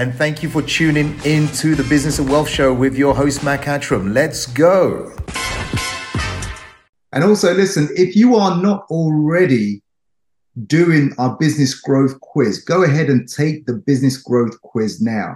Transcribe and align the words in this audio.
and 0.00 0.14
thank 0.14 0.42
you 0.42 0.48
for 0.48 0.62
tuning 0.62 1.14
in 1.26 1.46
to 1.48 1.74
the 1.74 1.82
Business 1.84 2.18
and 2.18 2.26
Wealth 2.26 2.48
Show 2.48 2.72
with 2.72 2.96
your 2.96 3.14
host, 3.14 3.44
Mac 3.44 3.64
Attram. 3.64 4.14
Let's 4.14 4.46
go. 4.46 5.14
And 7.12 7.22
also, 7.22 7.52
listen, 7.52 7.86
if 7.94 8.16
you 8.16 8.34
are 8.34 8.62
not 8.62 8.86
already 8.88 9.82
doing 10.66 11.12
our 11.18 11.36
business 11.36 11.78
growth 11.78 12.18
quiz, 12.20 12.64
go 12.64 12.82
ahead 12.82 13.10
and 13.10 13.28
take 13.28 13.66
the 13.66 13.74
business 13.74 14.16
growth 14.16 14.58
quiz 14.62 15.02
now. 15.02 15.34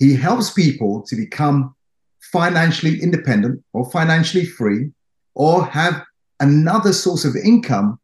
he 0.00 0.16
helps 0.16 0.50
people 0.50 1.02
to 1.02 1.14
become 1.14 1.74
financially 2.32 3.00
independent 3.00 3.62
or 3.72 3.88
financially 3.90 4.44
free 4.44 4.90
or 5.34 5.64
have 5.66 6.02
another 6.40 6.92
source 6.92 7.24
of 7.24 7.36
income 7.36 8.00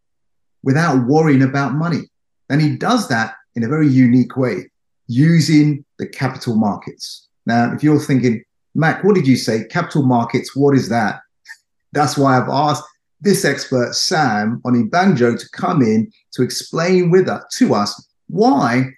without 0.63 1.07
worrying 1.07 1.43
about 1.43 1.75
money. 1.75 2.03
And 2.51 2.61
he 2.61 2.77
does 2.77 3.09
that 3.09 3.35
in 3.57 3.65
a 3.65 3.69
very 3.69 3.89
unique 3.89 4.37
way 4.37 4.71
using 5.09 5.85
the 5.99 6.07
capital 6.07 6.57
markets. 6.57 7.29
Now, 7.47 7.73
if 7.73 7.83
you're 7.83 7.99
thinking, 7.99 8.45
Mac, 8.75 9.03
what 9.03 9.15
did 9.15 9.27
you 9.27 9.37
say? 9.37 9.65
Capital 9.65 10.03
markets, 10.03 10.55
what 10.55 10.77
is 10.77 10.89
that? 10.91 11.21
That's 11.93 12.19
why 12.19 12.37
I've 12.37 12.49
asked 12.49 12.85
this 13.23 13.45
expert, 13.47 13.95
Sam 13.95 14.61
Onigbanjo, 14.67 15.39
to 15.39 15.49
come 15.51 15.81
in 15.81 16.13
to 16.33 16.43
explain 16.43 17.11
with 17.11 17.29
us, 17.29 17.43
to 17.57 17.75
us 17.75 18.07
why 18.29 18.91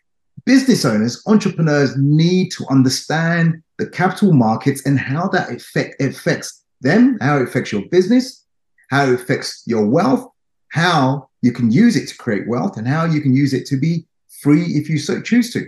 business 0.49 0.87
owners, 0.87 1.23
entrepreneurs 1.27 1.95
need 1.99 2.49
to 2.51 2.65
understand 2.71 3.63
the 3.77 3.87
capital 3.87 4.33
markets 4.33 4.87
and 4.87 4.99
how 4.99 5.29
that 5.29 5.53
effect, 5.53 6.01
affects 6.01 6.65
them, 6.81 7.19
how 7.21 7.37
it 7.37 7.43
affects 7.43 7.71
your 7.71 7.83
business, 7.91 8.47
how 8.89 9.05
it 9.05 9.13
affects 9.13 9.63
your 9.67 9.87
wealth, 9.87 10.27
how 10.73 11.29
you 11.43 11.53
can 11.53 11.71
use 11.71 11.97
it 11.97 12.09
to 12.09 12.17
create 12.17 12.49
wealth, 12.49 12.79
and 12.79 12.89
how 12.89 13.05
you 13.05 13.21
can 13.21 13.37
use 13.37 13.53
it 13.53 13.67
to 13.67 13.77
be 13.77 14.07
free 14.41 14.63
if 14.69 14.89
you 14.89 14.99
so 14.99 15.21
choose 15.21 15.53
to. 15.53 15.67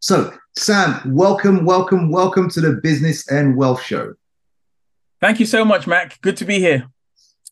So, 0.00 0.32
Sam, 0.56 1.02
welcome, 1.14 1.66
welcome, 1.66 2.10
welcome 2.10 2.48
to 2.52 2.62
the 2.62 2.80
Business 2.82 3.30
and 3.30 3.58
Wealth 3.58 3.82
Show. 3.82 4.14
Thank 5.20 5.38
you 5.38 5.44
so 5.44 5.66
much, 5.66 5.86
Mac. 5.86 6.18
Good 6.22 6.38
to 6.38 6.46
be 6.46 6.58
here. 6.60 6.88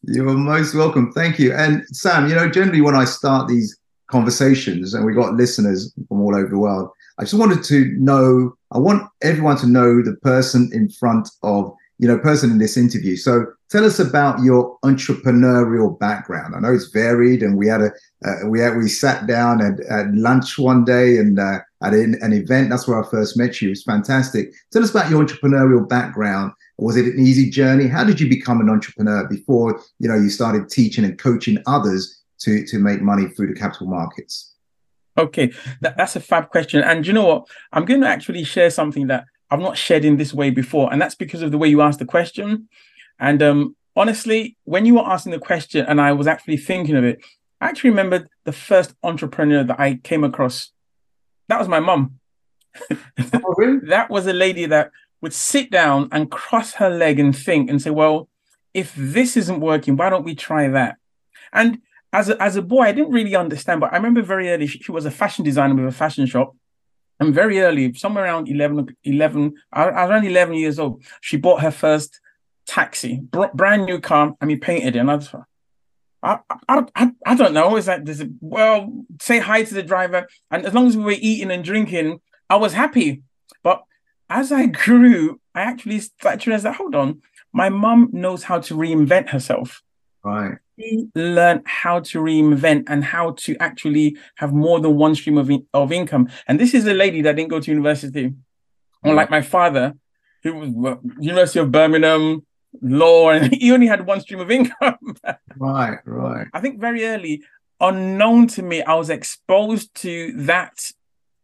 You're 0.04 0.24
most 0.24 0.74
welcome. 0.74 1.12
Thank 1.12 1.38
you. 1.38 1.52
And 1.52 1.84
Sam, 1.88 2.30
you 2.30 2.34
know, 2.34 2.48
generally 2.48 2.80
when 2.80 2.96
I 2.96 3.04
start 3.04 3.46
these 3.46 3.78
conversations 4.08 4.94
and 4.94 5.04
we 5.04 5.14
got 5.14 5.34
listeners 5.34 5.92
from 6.08 6.20
all 6.20 6.34
over 6.34 6.48
the 6.48 6.58
world, 6.58 6.90
I 7.18 7.22
just 7.22 7.34
wanted 7.34 7.64
to 7.64 7.86
know, 7.98 8.56
I 8.70 8.78
want 8.78 9.08
everyone 9.22 9.56
to 9.58 9.66
know 9.66 10.02
the 10.02 10.16
person 10.22 10.70
in 10.72 10.88
front 10.88 11.28
of, 11.42 11.72
you 11.98 12.06
know, 12.06 12.18
person 12.18 12.50
in 12.50 12.58
this 12.58 12.76
interview. 12.76 13.16
So 13.16 13.46
tell 13.70 13.84
us 13.84 13.98
about 13.98 14.40
your 14.42 14.78
entrepreneurial 14.84 15.98
background. 15.98 16.54
I 16.54 16.60
know 16.60 16.74
it's 16.74 16.91
varied 16.91 17.42
and 17.42 17.56
we 17.56 17.66
had 17.66 17.81
a, 17.81 17.91
uh, 18.25 18.48
we 18.48 18.60
had, 18.60 18.76
we 18.76 18.88
sat 18.88 19.26
down 19.26 19.62
at, 19.62 19.81
at 19.88 20.14
lunch 20.14 20.58
one 20.58 20.84
day 20.84 21.16
and 21.16 21.38
uh, 21.38 21.60
at 21.82 21.94
an, 21.94 22.16
an 22.20 22.32
event. 22.32 22.69
That's 22.69 22.86
where 22.86 23.02
I 23.02 23.08
first 23.08 23.38
met 23.38 23.62
you. 23.62 23.69
It 23.69 23.72
was 23.72 23.82
fantastic. 23.82 24.52
Tell 24.72 24.82
us 24.82 24.91
about 24.91 25.10
your 25.10 25.25
entrepreneurial 25.25 25.88
background 25.88 26.52
was 26.78 26.97
it 26.97 27.06
an 27.06 27.19
easy 27.19 27.48
journey? 27.48 27.86
How 27.86 28.04
did 28.04 28.20
you 28.20 28.28
become 28.28 28.60
an 28.60 28.69
entrepreneur 28.69 29.26
before 29.26 29.81
you 29.98 30.08
know 30.08 30.16
you 30.16 30.28
started 30.28 30.69
teaching 30.69 31.04
and 31.04 31.19
coaching 31.19 31.58
others 31.66 32.22
to 32.46 32.64
to 32.66 32.78
make 32.78 33.02
money 33.02 33.26
through 33.28 33.48
the 33.48 33.60
capital 33.60 33.86
markets? 33.86 34.54
Okay, 35.18 35.52
that, 35.80 35.96
that's 35.96 36.16
a 36.16 36.20
fab 36.20 36.50
question. 36.50 36.82
And 36.82 37.06
you 37.06 37.12
know 37.12 37.26
what? 37.26 37.48
I'm 37.72 37.84
going 37.84 38.02
to 38.02 38.08
actually 38.08 38.44
share 38.44 38.70
something 38.70 39.06
that 39.06 39.24
I've 39.50 39.60
not 39.60 39.78
shared 39.78 40.04
in 40.04 40.16
this 40.16 40.34
way 40.34 40.50
before, 40.50 40.92
and 40.92 41.00
that's 41.00 41.14
because 41.14 41.42
of 41.42 41.50
the 41.50 41.58
way 41.58 41.68
you 41.68 41.80
asked 41.80 41.98
the 41.98 42.04
question. 42.04 42.68
And 43.18 43.42
um, 43.42 43.76
honestly, 43.94 44.56
when 44.64 44.84
you 44.84 44.94
were 44.94 45.06
asking 45.06 45.32
the 45.32 45.38
question, 45.38 45.86
and 45.86 46.00
I 46.00 46.12
was 46.12 46.26
actually 46.26 46.58
thinking 46.58 46.96
of 46.96 47.04
it, 47.04 47.20
I 47.60 47.68
actually 47.68 47.90
remembered 47.90 48.28
the 48.44 48.52
first 48.52 48.94
entrepreneur 49.02 49.64
that 49.64 49.80
I 49.80 49.94
came 49.94 50.24
across. 50.24 50.70
That 51.48 51.58
was 51.58 51.68
my 51.68 51.80
mum. 51.80 52.18
Oh, 53.32 53.54
really? 53.56 53.78
that 53.88 54.10
was 54.10 54.26
a 54.26 54.32
lady 54.34 54.66
that 54.66 54.90
would 55.22 55.32
sit 55.32 55.70
down 55.70 56.08
and 56.12 56.30
cross 56.30 56.74
her 56.74 56.90
leg 56.90 57.18
and 57.18 57.34
think 57.36 57.70
and 57.70 57.80
say, 57.80 57.90
well, 57.90 58.28
if 58.74 58.92
this 58.94 59.36
isn't 59.36 59.60
working, 59.60 59.96
why 59.96 60.10
don't 60.10 60.24
we 60.24 60.34
try 60.34 60.68
that? 60.68 60.96
And 61.52 61.80
as 62.12 62.28
a, 62.28 62.43
as 62.43 62.56
a 62.56 62.62
boy, 62.62 62.83
I 62.83 62.93
didn't 62.93 63.12
really 63.12 63.37
understand, 63.37 63.81
but 63.81 63.93
I 63.93 63.97
remember 63.97 64.22
very 64.22 64.50
early, 64.50 64.67
she, 64.67 64.78
she 64.78 64.93
was 64.93 65.06
a 65.06 65.11
fashion 65.11 65.44
designer 65.44 65.75
with 65.75 65.93
a 65.93 65.97
fashion 65.97 66.27
shop. 66.27 66.55
And 67.19 67.34
very 67.34 67.61
early, 67.61 67.94
somewhere 67.94 68.25
around 68.25 68.49
11, 68.49 68.94
11 69.05 69.55
around 69.75 70.25
11 70.25 70.55
years 70.55 70.78
old, 70.78 71.03
she 71.22 71.39
bought 71.39 71.62
her 71.62 71.71
first 71.71 72.21
taxi, 72.67 73.22
brand 73.55 73.87
new 73.87 74.00
car, 74.00 74.34
and 74.41 74.49
we 74.49 74.56
painted 74.56 74.97
it. 74.97 74.99
And 74.99 75.11
I 75.11 75.15
was, 75.17 75.34
I, 76.22 76.39
I, 76.69 76.84
I, 76.94 77.12
I 77.25 77.34
don't 77.34 77.55
know. 77.55 77.81
There's 77.81 78.21
a, 78.21 78.28
well, 78.41 78.93
say 79.21 79.38
hi 79.38 79.62
to 79.62 79.75
the 79.75 79.83
driver, 79.83 80.27
and 80.50 80.67
as 80.67 80.75
long 80.75 80.88
as 80.88 80.97
we 80.97 81.05
were 81.05 81.15
eating 81.19 81.50
and 81.50 81.65
drinking, 81.65 82.21
I 82.50 82.56
was 82.56 82.75
happy. 82.75 83.23
But 83.62 83.84
as 84.28 84.53
I 84.53 84.67
grew, 84.84 85.41
I 85.55 85.62
actually 85.62 86.00
started 86.00 86.41
to 86.43 86.50
realize 86.50 86.65
that 86.65 86.77
hold 86.77 86.94
on, 86.94 87.23
my 87.53 87.71
mum 87.71 88.11
knows 88.12 88.43
how 88.43 88.61
to 88.61 88.75
reinvent 88.75 89.31
herself. 89.31 89.83
Right. 90.23 90.59
She 90.78 91.09
learned 91.14 91.62
how 91.64 92.00
to 92.00 92.19
reinvent 92.20 92.84
and 92.88 93.03
how 93.03 93.32
to 93.38 93.56
actually 93.60 94.16
have 94.37 94.53
more 94.53 94.81
than 94.81 94.97
one 94.97 95.14
stream 95.14 95.38
of, 95.38 95.50
in- 95.50 95.66
of 95.72 95.92
income. 95.92 96.28
And 96.47 96.60
this 96.60 96.75
is 96.75 96.87
a 96.87 96.94
lady 96.94 97.22
that 97.22 97.37
didn't 97.37 97.50
go 97.50 97.60
to 97.60 97.70
university. 97.70 98.28
Mm. 98.28 98.37
Unlike 99.04 99.31
my 99.31 99.42
father, 99.42 99.94
who 100.42 100.54
was 100.54 100.98
University 101.19 101.60
of 101.60 101.72
Birmingham, 101.72 102.44
law, 102.82 103.31
and 103.31 103.54
he 103.60 103.72
only 103.72 103.87
had 103.87 104.06
one 104.06 104.20
stream 104.20 104.41
of 104.41 104.50
income. 104.50 104.98
right, 105.56 105.98
right. 106.04 106.47
I 106.53 106.60
think 106.60 106.81
very 106.81 107.06
early, 107.06 107.43
unknown 107.81 108.47
to 108.48 108.62
me, 108.62 108.82
I 108.82 108.94
was 108.94 109.10
exposed 109.10 109.94
to 109.97 110.32
that 110.44 110.93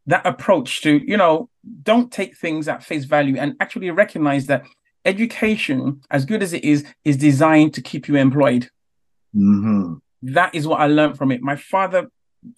that 0.07 0.27
approach 0.27 0.83
to 0.83 1.01
you 1.07 1.17
know 1.17 1.49
don't 1.85 2.11
take 2.11 2.37
things 2.37 2.67
at 2.67 2.83
face 2.83 3.05
value 3.05 3.37
and 3.39 3.55
actually 3.61 3.89
recognize 3.91 4.47
that 4.47 4.65
education 5.05 6.01
as 6.11 6.25
good 6.25 6.43
as 6.43 6.53
it 6.53 6.65
is 6.65 6.85
is 7.05 7.17
designed 7.17 7.73
to 7.75 7.81
keep 7.81 8.09
you 8.09 8.17
employed 8.17 8.69
mm-hmm. 9.35 9.95
that 10.23 10.55
is 10.55 10.67
what 10.67 10.81
i 10.81 10.87
learned 10.87 11.17
from 11.17 11.31
it 11.31 11.43
my 11.43 11.57
father 11.57 12.09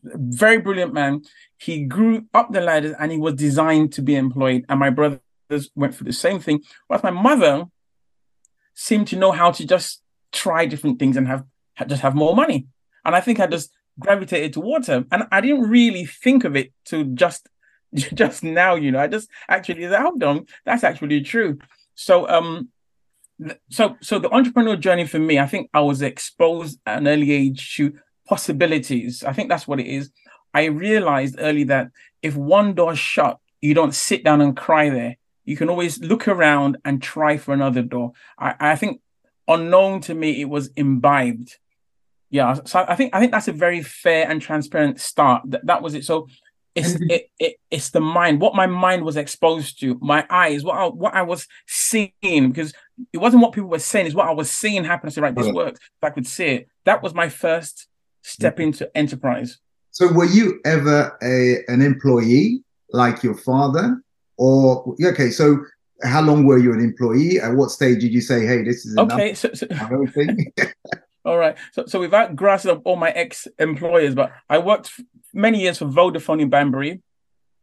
very 0.05 0.59
brilliant 0.59 0.95
man 0.95 1.23
he 1.59 1.85
grew 1.85 2.25
up 2.33 2.51
the 2.53 2.61
ladder 2.61 2.97
and 2.99 3.13
he 3.13 3.19
was 3.19 3.35
designed 3.35 3.93
to 3.93 4.03
be 4.03 4.15
employed 4.17 4.65
and 4.69 4.81
my 4.81 4.91
brothers 4.91 5.21
went 5.75 5.95
through 5.95 6.07
the 6.07 6.13
same 6.13 6.41
thing 6.41 6.61
but 6.89 7.03
my 7.03 7.11
mother 7.11 7.65
seemed 8.75 9.07
to 9.07 9.17
know 9.17 9.31
how 9.31 9.51
to 9.51 9.67
just 9.67 10.03
try 10.33 10.65
different 10.65 10.99
things 10.99 11.17
and 11.17 11.29
have 11.29 11.45
just 11.87 12.03
have 12.03 12.15
more 12.15 12.35
money 12.35 12.67
and 13.05 13.15
i 13.15 13.21
think 13.21 13.39
i 13.41 13.47
just 13.47 13.71
gravitated 13.99 14.53
towards 14.53 14.89
her. 14.89 15.05
And 15.11 15.25
I 15.31 15.41
didn't 15.41 15.69
really 15.69 16.07
think 16.07 16.45
of 16.45 16.57
it 16.57 16.73
to 16.87 17.05
just 17.05 17.49
just 17.95 18.43
now, 18.43 18.75
you 18.75 18.91
know. 18.91 18.99
I 18.99 19.07
just 19.07 19.29
actually 19.49 19.85
hold 19.85 20.23
on, 20.23 20.47
that's 20.65 20.85
actually 20.85 21.21
true. 21.23 21.59
So 21.95 22.29
um 22.29 22.69
so 23.71 23.97
so 24.01 24.19
the 24.19 24.31
entrepreneurial 24.31 24.79
journey 24.79 25.07
for 25.07 25.19
me, 25.19 25.39
I 25.39 25.47
think 25.47 25.71
I 25.75 25.81
was 25.81 26.03
exposed 26.03 26.79
at 26.87 26.99
an 26.99 27.09
early 27.09 27.33
age 27.33 27.77
to 27.77 27.95
possibilities. 28.27 29.23
I 29.25 29.33
think 29.33 29.49
that's 29.49 29.67
what 29.67 29.81
it 29.81 29.87
is. 29.87 30.11
I 30.53 30.67
realized 30.67 31.37
early 31.39 31.65
that 31.65 31.89
if 32.23 32.37
one 32.37 32.75
door 32.75 32.95
shut, 32.95 33.39
you 33.61 33.75
don't 33.75 33.95
sit 33.95 34.25
down 34.25 34.41
and 34.41 34.57
cry 34.57 34.89
there. 34.91 35.17
You 35.45 35.57
can 35.57 35.69
always 35.69 36.01
look 36.01 36.29
around 36.29 36.79
and 36.85 37.03
try 37.03 37.37
for 37.37 37.53
another 37.53 37.83
door. 37.83 38.13
I, 38.39 38.55
I 38.61 38.77
think 38.77 39.01
unknown 39.49 40.01
to 40.03 40.15
me, 40.15 40.41
it 40.41 40.49
was 40.49 40.69
imbibed 40.77 41.57
yeah 42.35 42.55
so 42.65 42.85
i 42.89 42.97
think 42.97 43.15
i 43.15 43.21
think 43.21 43.31
that's 43.31 43.47
a 43.47 43.53
very 43.53 43.81
fair 43.81 44.29
and 44.29 44.43
transparent 44.43 44.99
start 44.99 45.41
that, 45.47 45.65
that 45.67 45.83
was 45.83 45.95
it 45.95 46.05
so 46.05 46.27
it's 46.75 46.95
it, 47.03 47.31
it, 47.39 47.57
it's 47.71 47.91
the 47.91 48.01
mind 48.01 48.41
what 48.41 48.55
my 48.55 48.67
mind 48.67 49.05
was 49.05 49.17
exposed 49.17 49.81
to 49.81 49.99
my 50.01 50.27
eyes 50.29 50.65
what 50.65 50.77
I, 50.77 50.87
what 50.87 51.15
I 51.15 51.23
was 51.23 51.47
seeing 51.67 52.49
because 52.49 52.73
it 53.13 53.19
wasn't 53.19 53.43
what 53.43 53.53
people 53.53 53.69
were 53.69 53.79
saying 53.79 54.07
is 54.07 54.15
what 54.15 54.29
I 54.29 54.33
was 54.33 54.51
seeing 54.51 54.85
happen 54.85 55.09
I 55.09 55.13
said 55.13 55.23
right 55.23 55.35
this 55.35 55.53
works 55.53 55.81
if 55.81 56.05
I 56.05 56.11
could 56.11 56.27
see 56.27 56.47
it 56.47 56.69
that 56.85 57.03
was 57.03 57.15
my 57.15 57.29
first 57.29 57.89
step 58.23 58.55
mm-hmm. 58.55 58.63
into 58.63 58.97
enterprise 58.97 59.59
so 59.91 60.13
were 60.13 60.25
you 60.27 60.61
ever 60.65 61.17
a 61.23 61.59
an 61.69 61.83
employee 61.83 62.63
like 62.93 63.23
your 63.23 63.37
father 63.37 64.03
or 64.37 64.97
okay 65.05 65.31
so 65.31 65.59
how 66.03 66.21
long 66.21 66.45
were 66.45 66.59
you 66.59 66.73
an 66.73 66.81
employee? 66.81 67.41
At 67.41 67.55
what 67.55 67.71
stage 67.71 68.01
did 68.01 68.13
you 68.13 68.21
say, 68.21 68.47
"Hey, 68.47 68.63
this 68.63 68.85
is 68.85 68.93
enough"? 68.93 69.13
Okay, 69.13 69.35
so, 69.35 69.53
so 69.53 69.67
all 71.25 71.39
right. 71.39 71.57
So, 71.73 71.87
so 71.87 72.01
without 72.01 72.37
grassing 72.37 72.71
up 72.71 72.83
all 72.85 72.97
my 72.97 73.11
ex-employers, 73.11 74.15
but 74.15 74.33
I 74.49 74.59
worked 74.59 75.01
many 75.35 75.61
years 75.61 75.79
for 75.79 75.87
Vodafone 75.87 76.41
in 76.41 76.49
Banbury. 76.49 77.03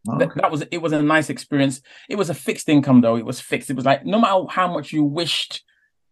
Okay. 0.08 0.26
That, 0.26 0.34
that, 0.36 0.50
was 0.50 0.64
it. 0.70 0.78
Was 0.78 0.92
a 0.92 1.02
nice 1.02 1.30
experience. 1.30 1.80
It 2.08 2.16
was 2.16 2.28
a 2.28 2.34
fixed 2.34 2.68
income 2.68 3.00
though. 3.00 3.16
It 3.16 3.24
was 3.24 3.40
fixed. 3.40 3.70
It 3.70 3.76
was 3.76 3.84
like 3.84 4.04
no 4.04 4.20
matter 4.20 4.44
how 4.48 4.72
much 4.72 4.92
you 4.92 5.04
wished 5.04 5.62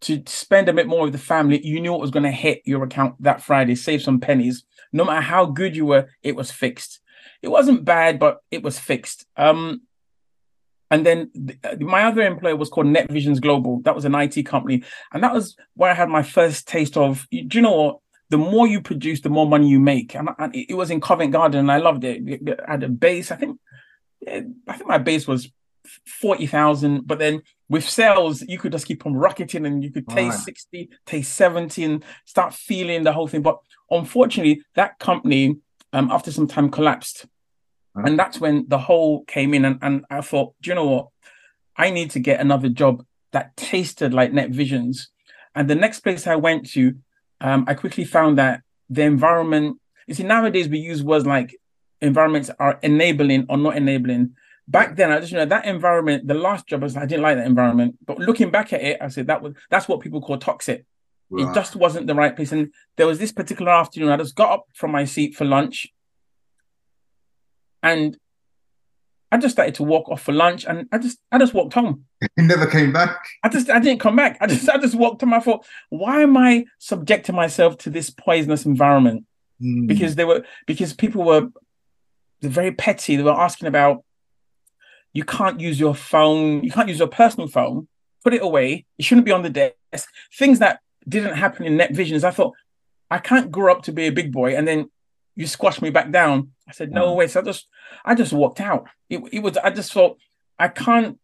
to 0.03 0.23
spend 0.27 0.69
a 0.69 0.73
bit 0.73 0.87
more 0.87 1.03
with 1.03 1.12
the 1.12 1.19
family, 1.19 1.65
you 1.65 1.81
knew 1.81 1.95
it 1.95 2.01
was 2.01 2.11
going 2.11 2.23
to 2.23 2.31
hit 2.31 2.62
your 2.65 2.85
account 2.85 3.17
that 3.21 3.43
Friday. 3.43 3.75
Save 3.75 4.03
some 4.03 4.21
pennies. 4.21 4.65
No 4.93 5.05
matter 5.05 5.21
how 5.21 5.45
good 5.45 5.77
you 5.77 5.87
were, 5.87 6.09
it 6.23 6.35
was 6.35 6.51
fixed. 6.51 7.01
It 7.43 7.49
wasn't 7.49 7.85
bad, 7.85 8.19
but 8.19 8.39
it 8.51 8.62
was 8.62 8.79
fixed. 8.79 9.27
Um, 9.37 9.83
and 10.91 11.07
then 11.07 11.31
the, 11.35 11.57
my 11.81 12.05
other 12.05 12.23
employer 12.23 12.57
was 12.57 12.69
called 12.69 12.87
NetVisions 12.87 13.41
Global. 13.41 13.81
That 13.83 13.95
was 13.95 14.05
an 14.05 14.15
IT 14.15 14.43
company, 14.45 14.83
and 15.12 15.23
that 15.23 15.33
was 15.33 15.57
where 15.75 15.91
I 15.91 15.95
had 15.95 16.09
my 16.09 16.23
first 16.23 16.67
taste 16.67 16.97
of. 16.97 17.27
Do 17.31 17.47
you 17.53 17.62
know 17.62 17.77
what? 17.77 17.99
The 18.31 18.38
more 18.38 18.67
you 18.67 18.81
produce, 18.81 19.21
the 19.21 19.29
more 19.29 19.47
money 19.47 19.69
you 19.69 19.81
make. 19.81 20.15
And, 20.15 20.31
and 20.38 20.55
it 20.55 20.75
was 20.75 20.91
in 20.91 21.00
Covent 21.00 21.32
Garden, 21.32 21.61
and 21.61 21.73
I 21.73 21.79
loved 21.79 22.05
it. 22.05 22.41
I 22.67 22.73
had 22.73 22.82
a 22.82 22.88
base. 22.88 23.31
I 23.31 23.37
think, 23.37 23.59
I 24.27 24.43
think 24.73 24.87
my 24.87 24.99
base 24.99 25.27
was 25.29 25.50
forty 26.06 26.47
thousand. 26.47 27.06
But 27.06 27.19
then 27.19 27.43
with 27.69 27.88
sales, 27.88 28.43
you 28.43 28.59
could 28.59 28.73
just 28.73 28.87
keep 28.87 29.05
on 29.05 29.15
rocketing, 29.15 29.67
and 29.67 29.82
you 29.85 29.91
could 29.91 30.09
taste 30.09 30.37
right. 30.37 30.44
sixty, 30.44 30.91
taste 31.06 31.35
seventy, 31.35 31.85
and 31.85 32.05
start 32.25 32.55
feeling 32.55 33.03
the 33.03 33.12
whole 33.12 33.29
thing. 33.29 33.43
But 33.43 33.59
unfortunately, 33.91 34.62
that 34.75 34.99
company, 34.99 35.56
um, 35.93 36.11
after 36.11 36.33
some 36.33 36.47
time, 36.47 36.71
collapsed 36.71 37.26
and 37.94 38.19
that's 38.19 38.41
when 38.41 38.67
the 38.69 38.79
whole 38.79 39.25
came 39.25 39.55
in, 39.55 39.65
and, 39.65 39.79
and 39.83 40.05
I 40.11 40.21
thought, 40.21 40.55
do 40.61 40.71
you 40.71 40.75
know 40.75 40.87
what? 40.87 41.09
I 41.76 41.91
need 41.91 42.11
to 42.12 42.21
get 42.21 42.41
another 42.41 42.69
job 42.69 43.05
that 43.33 43.56
tasted 43.56 44.15
like 44.15 44.33
Net 44.33 44.50
Visions. 44.50 45.11
And 45.55 45.69
the 45.69 45.75
next 45.75 46.00
place 46.00 46.26
I 46.26 46.37
went 46.37 46.71
to, 46.71 46.94
um, 47.40 47.64
I 47.66 47.75
quickly 47.75 48.04
found 48.04 48.38
that 48.38 48.62
the 48.88 49.02
environment. 49.02 49.78
You 50.06 50.14
see, 50.14 50.25
nowadays 50.25 50.69
we 50.69 50.78
use 50.78 51.02
words 51.02 51.26
like 51.26 51.56
environments 52.00 52.50
are 52.58 52.78
enabling 52.82 53.46
or 53.48 53.56
not 53.56 53.76
enabling. 53.76 54.34
Back 54.66 54.96
then, 54.96 55.10
I 55.10 55.20
just 55.20 55.32
you 55.32 55.38
know 55.38 55.46
that 55.46 55.66
environment. 55.66 56.26
The 56.26 56.34
last 56.34 56.66
job 56.66 56.82
was 56.82 56.96
I 56.96 57.06
didn't 57.06 57.22
like 57.22 57.37
that 57.37 57.46
environment, 57.46 57.98
but 58.06 58.19
looking 58.19 58.50
back 58.50 58.72
at 58.72 58.82
it, 58.82 58.98
I 59.00 59.08
said 59.08 59.26
that 59.28 59.42
was 59.42 59.54
that's 59.70 59.88
what 59.88 60.00
people 60.00 60.20
call 60.20 60.38
toxic. 60.38 60.84
Right. 61.31 61.48
It 61.48 61.54
just 61.54 61.76
wasn't 61.76 62.08
the 62.08 62.14
right 62.14 62.34
place. 62.34 62.50
And 62.52 62.72
there 62.96 63.06
was 63.06 63.19
this 63.19 63.32
particular 63.32 63.70
afternoon, 63.70 64.10
I 64.10 64.16
just 64.16 64.34
got 64.34 64.50
up 64.50 64.64
from 64.75 64.90
my 64.90 65.04
seat 65.04 65.37
for 65.37 65.44
lunch 65.44 65.88
and 67.82 68.16
I 69.32 69.38
just 69.38 69.55
started 69.55 69.77
to 69.77 69.85
walk 69.85 70.09
off 70.09 70.23
for 70.23 70.32
lunch, 70.32 70.65
and 70.65 70.88
I 70.93 70.99
just 70.99 71.19
I 71.31 71.38
just 71.38 71.55
walked 71.55 71.75
home. 71.75 72.05
You 72.37 72.44
never 72.44 72.67
came 72.67 72.93
back. 72.93 73.17
I 73.43 73.49
just 73.49 73.71
I 73.71 73.81
didn't 73.81 74.00
come 74.00 74.17
back. 74.17 74.37
I 74.41 74.47
just 74.47 74.69
I 74.69 74.79
just 74.79 74.94
walked 74.94 75.23
home. 75.23 75.32
I 75.32 75.41
thought, 75.41 75.65
why 75.88 76.23
am 76.23 76.37
I 76.37 76.67
subjecting 76.79 77.35
myself 77.35 77.79
to 77.79 77.91
this 77.91 78.11
poisonous 78.11 78.67
environment? 78.67 79.25
Mm. 79.62 79.87
Because 79.87 80.17
they 80.17 80.25
were 80.25 80.44
because 80.67 80.93
people 80.93 81.25
were 81.25 81.49
very 82.43 82.73
petty. 82.73 83.17
They 83.17 83.23
were 83.23 83.31
asking 83.31 83.69
about 83.69 84.05
you 85.12 85.25
can't 85.25 85.61
use 85.61 85.79
your 85.79 85.94
phone, 85.94 86.62
you 86.62 86.71
can't 86.71 86.88
use 86.88 86.99
your 86.99 87.09
personal 87.09 87.49
phone, 87.49 87.88
put 88.23 88.35
it 88.35 88.43
away. 88.43 88.87
It 88.99 89.05
shouldn't 89.05 89.26
be 89.26 89.33
on 89.33 89.43
the 89.43 89.50
desk. 89.50 90.09
Things 90.37 90.59
that 90.61 90.81
didn't 91.09 91.35
happen 91.35 91.67
in 91.67 91.76
Net 91.76 91.93
NetVisions. 91.93 92.25
I 92.25 92.31
thought 92.31 92.55
I 93.11 93.19
can't 93.19 93.50
grow 93.50 93.73
up 93.73 93.83
to 93.85 93.93
be 93.93 94.06
a 94.06 94.12
big 94.12 94.33
boy 94.33 94.56
and 94.56 94.67
then 94.69 94.91
you 95.35 95.47
squashed 95.47 95.83
me 95.83 95.91
back 95.91 96.11
down. 96.11 96.53
I 96.69 96.73
said, 96.73 96.93
no 96.93 97.15
way. 97.15 97.26
So 97.26 97.41
I 97.41 97.44
just, 97.44 97.67
I 98.04 98.14
just 98.14 98.32
walked 98.32 98.60
out. 98.60 98.87
It, 99.08 99.22
it 99.32 99.40
was, 99.40 99.56
I 99.56 99.70
just 99.70 99.92
thought, 99.92 100.19
I 100.58 100.69
can't 100.69 101.19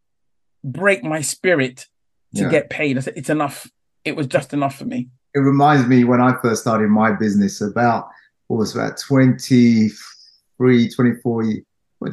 break 0.64 1.04
my 1.04 1.20
spirit 1.20 1.86
to 2.34 2.42
yeah. 2.42 2.50
get 2.50 2.70
paid. 2.70 2.96
I 2.96 3.00
said, 3.00 3.14
it's 3.16 3.30
enough. 3.30 3.70
It 4.04 4.16
was 4.16 4.26
just 4.26 4.52
enough 4.52 4.76
for 4.76 4.84
me. 4.84 5.08
It 5.34 5.40
reminds 5.40 5.86
me 5.86 6.04
when 6.04 6.20
I 6.20 6.34
first 6.40 6.62
started 6.62 6.88
my 6.88 7.12
business 7.12 7.60
about, 7.60 8.08
what 8.48 8.58
was 8.58 8.74
about 8.74 8.96
23, 8.98 10.88
24, 10.90 11.44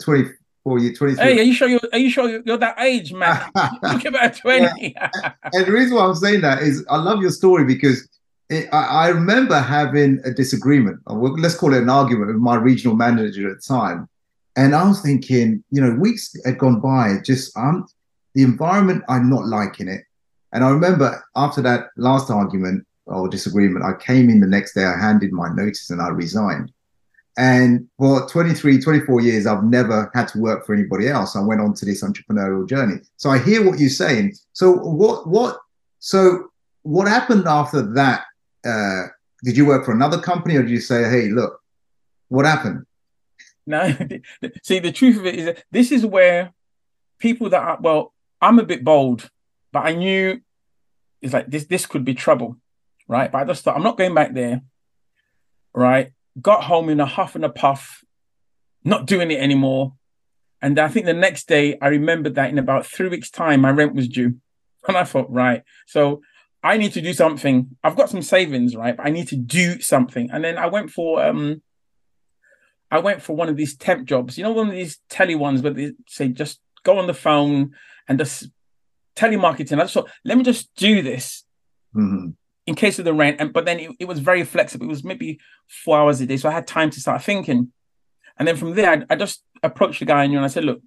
24 0.03 0.79
years, 0.79 0.97
23. 0.97 1.15
Hey, 1.15 1.39
are 1.39 1.43
you 1.43 1.53
sure 1.53 1.67
you're, 1.67 1.79
are 1.91 1.99
you 1.99 2.09
sure 2.09 2.41
you're 2.45 2.57
that 2.57 2.79
age, 2.79 3.13
man? 3.13 3.49
Look 3.83 4.05
about 4.05 4.35
20. 4.35 4.95
Yeah. 4.95 5.09
and 5.53 5.65
the 5.65 5.71
reason 5.71 5.95
why 5.95 6.05
I'm 6.05 6.15
saying 6.15 6.41
that 6.41 6.63
is 6.63 6.85
I 6.89 6.97
love 6.97 7.21
your 7.21 7.31
story 7.31 7.65
because 7.65 8.07
it, 8.49 8.67
I, 8.73 8.85
I, 8.85 9.07
remember 9.09 9.59
having 9.59 10.21
a 10.25 10.31
disagreement, 10.31 10.99
or 11.07 11.17
let's 11.37 11.55
call 11.55 11.73
it 11.73 11.81
an 11.81 11.89
argument 11.89 12.27
with 12.27 12.37
my 12.37 12.55
regional 12.55 12.95
manager 12.95 13.49
at 13.49 13.57
the 13.57 13.61
time. 13.61 14.07
And 14.55 14.75
I 14.75 14.87
was 14.87 15.01
thinking, 15.01 15.63
you 15.71 15.81
know, 15.81 15.95
weeks 15.99 16.35
had 16.45 16.59
gone 16.59 16.79
by, 16.79 17.17
just 17.23 17.55
um, 17.57 17.87
the 18.35 18.43
environment, 18.43 19.03
I'm 19.09 19.29
not 19.29 19.45
liking 19.45 19.87
it. 19.87 20.03
And 20.51 20.63
I 20.63 20.69
remember 20.69 21.23
after 21.35 21.61
that 21.63 21.87
last 21.97 22.29
argument 22.29 22.85
or 23.05 23.27
disagreement, 23.27 23.83
I 23.83 23.93
came 23.93 24.29
in 24.29 24.39
the 24.39 24.47
next 24.47 24.73
day, 24.73 24.85
I 24.85 24.97
handed 24.97 25.31
my 25.31 25.49
notice 25.49 25.89
and 25.89 26.01
I 26.01 26.09
resigned. 26.09 26.71
And 27.35 27.87
for 27.97 28.27
23, 28.29 28.79
24 28.79 29.21
years, 29.21 29.47
I've 29.47 29.63
never 29.63 30.11
had 30.13 30.27
to 30.29 30.39
work 30.39 30.65
for 30.65 30.75
anybody 30.75 31.07
else. 31.07 31.35
I 31.35 31.41
went 31.41 31.61
on 31.61 31.73
to 31.73 31.85
this 31.85 32.03
entrepreneurial 32.03 32.69
journey. 32.69 33.01
So 33.17 33.31
I 33.31 33.39
hear 33.39 33.65
what 33.65 33.79
you're 33.79 33.89
saying. 33.89 34.33
So 34.53 34.71
what, 34.71 35.27
what, 35.27 35.57
so 35.97 36.49
what 36.83 37.07
happened 37.07 37.47
after 37.47 37.81
that 37.93 38.25
uh, 38.63 39.07
did 39.43 39.57
you 39.57 39.65
work 39.65 39.85
for 39.85 39.93
another 39.93 40.21
company 40.21 40.55
or 40.55 40.61
did 40.61 40.71
you 40.71 40.79
say, 40.79 41.09
hey, 41.09 41.29
look, 41.29 41.59
what 42.29 42.45
happened? 42.45 42.85
No, 43.65 43.95
see, 44.63 44.79
the 44.79 44.91
truth 44.91 45.17
of 45.17 45.25
it 45.25 45.35
is 45.35 45.45
that 45.45 45.63
this 45.71 45.91
is 45.91 46.05
where 46.05 46.53
people 47.19 47.49
that 47.49 47.61
are, 47.61 47.77
well, 47.79 48.13
I'm 48.41 48.59
a 48.59 48.65
bit 48.65 48.83
bold, 48.83 49.29
but 49.71 49.85
I 49.85 49.93
knew 49.93 50.41
it's 51.21 51.33
like 51.33 51.49
this, 51.49 51.65
this 51.65 51.85
could 51.85 52.03
be 52.03 52.13
trouble, 52.13 52.57
right? 53.07 53.31
But 53.31 53.39
I 53.39 53.45
just 53.45 53.63
thought, 53.63 53.75
I'm 53.77 53.83
not 53.83 53.97
going 53.97 54.13
back 54.13 54.33
there, 54.33 54.61
right? 55.73 56.11
Got 56.41 56.63
home 56.63 56.89
in 56.89 56.99
a 56.99 57.05
huff 57.05 57.35
and 57.35 57.45
a 57.45 57.49
puff, 57.49 58.03
not 58.83 59.05
doing 59.05 59.31
it 59.31 59.39
anymore. 59.39 59.93
And 60.61 60.79
I 60.79 60.89
think 60.89 61.05
the 61.05 61.13
next 61.13 61.47
day, 61.47 61.77
I 61.81 61.87
remembered 61.87 62.35
that 62.35 62.49
in 62.49 62.57
about 62.57 62.85
three 62.85 63.09
weeks' 63.09 63.29
time, 63.29 63.61
my 63.61 63.71
rent 63.71 63.95
was 63.95 64.07
due. 64.07 64.35
And 64.85 64.97
I 64.97 65.05
thought, 65.05 65.31
right. 65.31 65.63
So 65.87 66.21
I 66.61 66.75
need 66.75 66.91
to 66.93 67.01
do 67.01 67.13
something. 67.13 67.77
I've 67.85 67.95
got 67.95 68.09
some 68.09 68.21
savings, 68.21 68.75
right? 68.75 68.97
But 68.97 69.05
I 69.05 69.11
need 69.11 69.29
to 69.29 69.37
do 69.37 69.79
something. 69.79 70.29
And 70.29 70.43
then 70.43 70.57
I 70.57 70.67
went 70.67 70.91
for 70.91 71.23
um 71.23 71.61
I 72.93 72.99
went 72.99 73.23
for 73.23 73.35
one 73.35 73.49
of 73.49 73.57
these 73.57 73.75
temp 73.75 74.07
jobs. 74.07 74.37
You 74.37 74.43
know, 74.43 74.51
one 74.51 74.67
of 74.67 74.73
these 74.75 74.99
telly 75.09 75.33
ones 75.33 75.63
where 75.63 75.73
they 75.73 75.93
say 76.07 76.27
just 76.27 76.59
go 76.83 76.99
on 76.99 77.07
the 77.07 77.13
phone 77.15 77.71
and 78.07 78.19
just 78.19 78.49
telemarketing. 79.15 79.79
I 79.79 79.85
just 79.85 79.95
thought, 79.95 80.11
let 80.23 80.37
me 80.37 80.43
just 80.43 80.69
do 80.75 81.01
this 81.01 81.43
mm-hmm. 81.95 82.29
in 82.67 82.75
case 82.75 82.99
of 82.99 83.05
the 83.05 83.13
rent. 83.15 83.37
And 83.39 83.51
but 83.51 83.65
then 83.65 83.79
it, 83.79 83.91
it, 83.99 84.05
was 84.05 84.19
very 84.19 84.43
flexible. 84.43 84.85
It 84.85 84.89
was 84.89 85.03
maybe 85.03 85.39
four 85.67 85.97
hours 85.97 86.21
a 86.21 86.27
day. 86.27 86.37
So 86.37 86.47
I 86.47 86.51
had 86.51 86.67
time 86.67 86.91
to 86.91 86.99
start 86.99 87.23
thinking. 87.23 87.71
And 88.37 88.47
then 88.47 88.57
from 88.57 88.75
there, 88.75 88.91
I, 88.91 89.03
I 89.09 89.15
just 89.15 89.43
approached 89.63 89.97
the 89.97 90.05
guy 90.05 90.23
and 90.25 90.37
I 90.37 90.47
said, 90.47 90.63
look, 90.63 90.79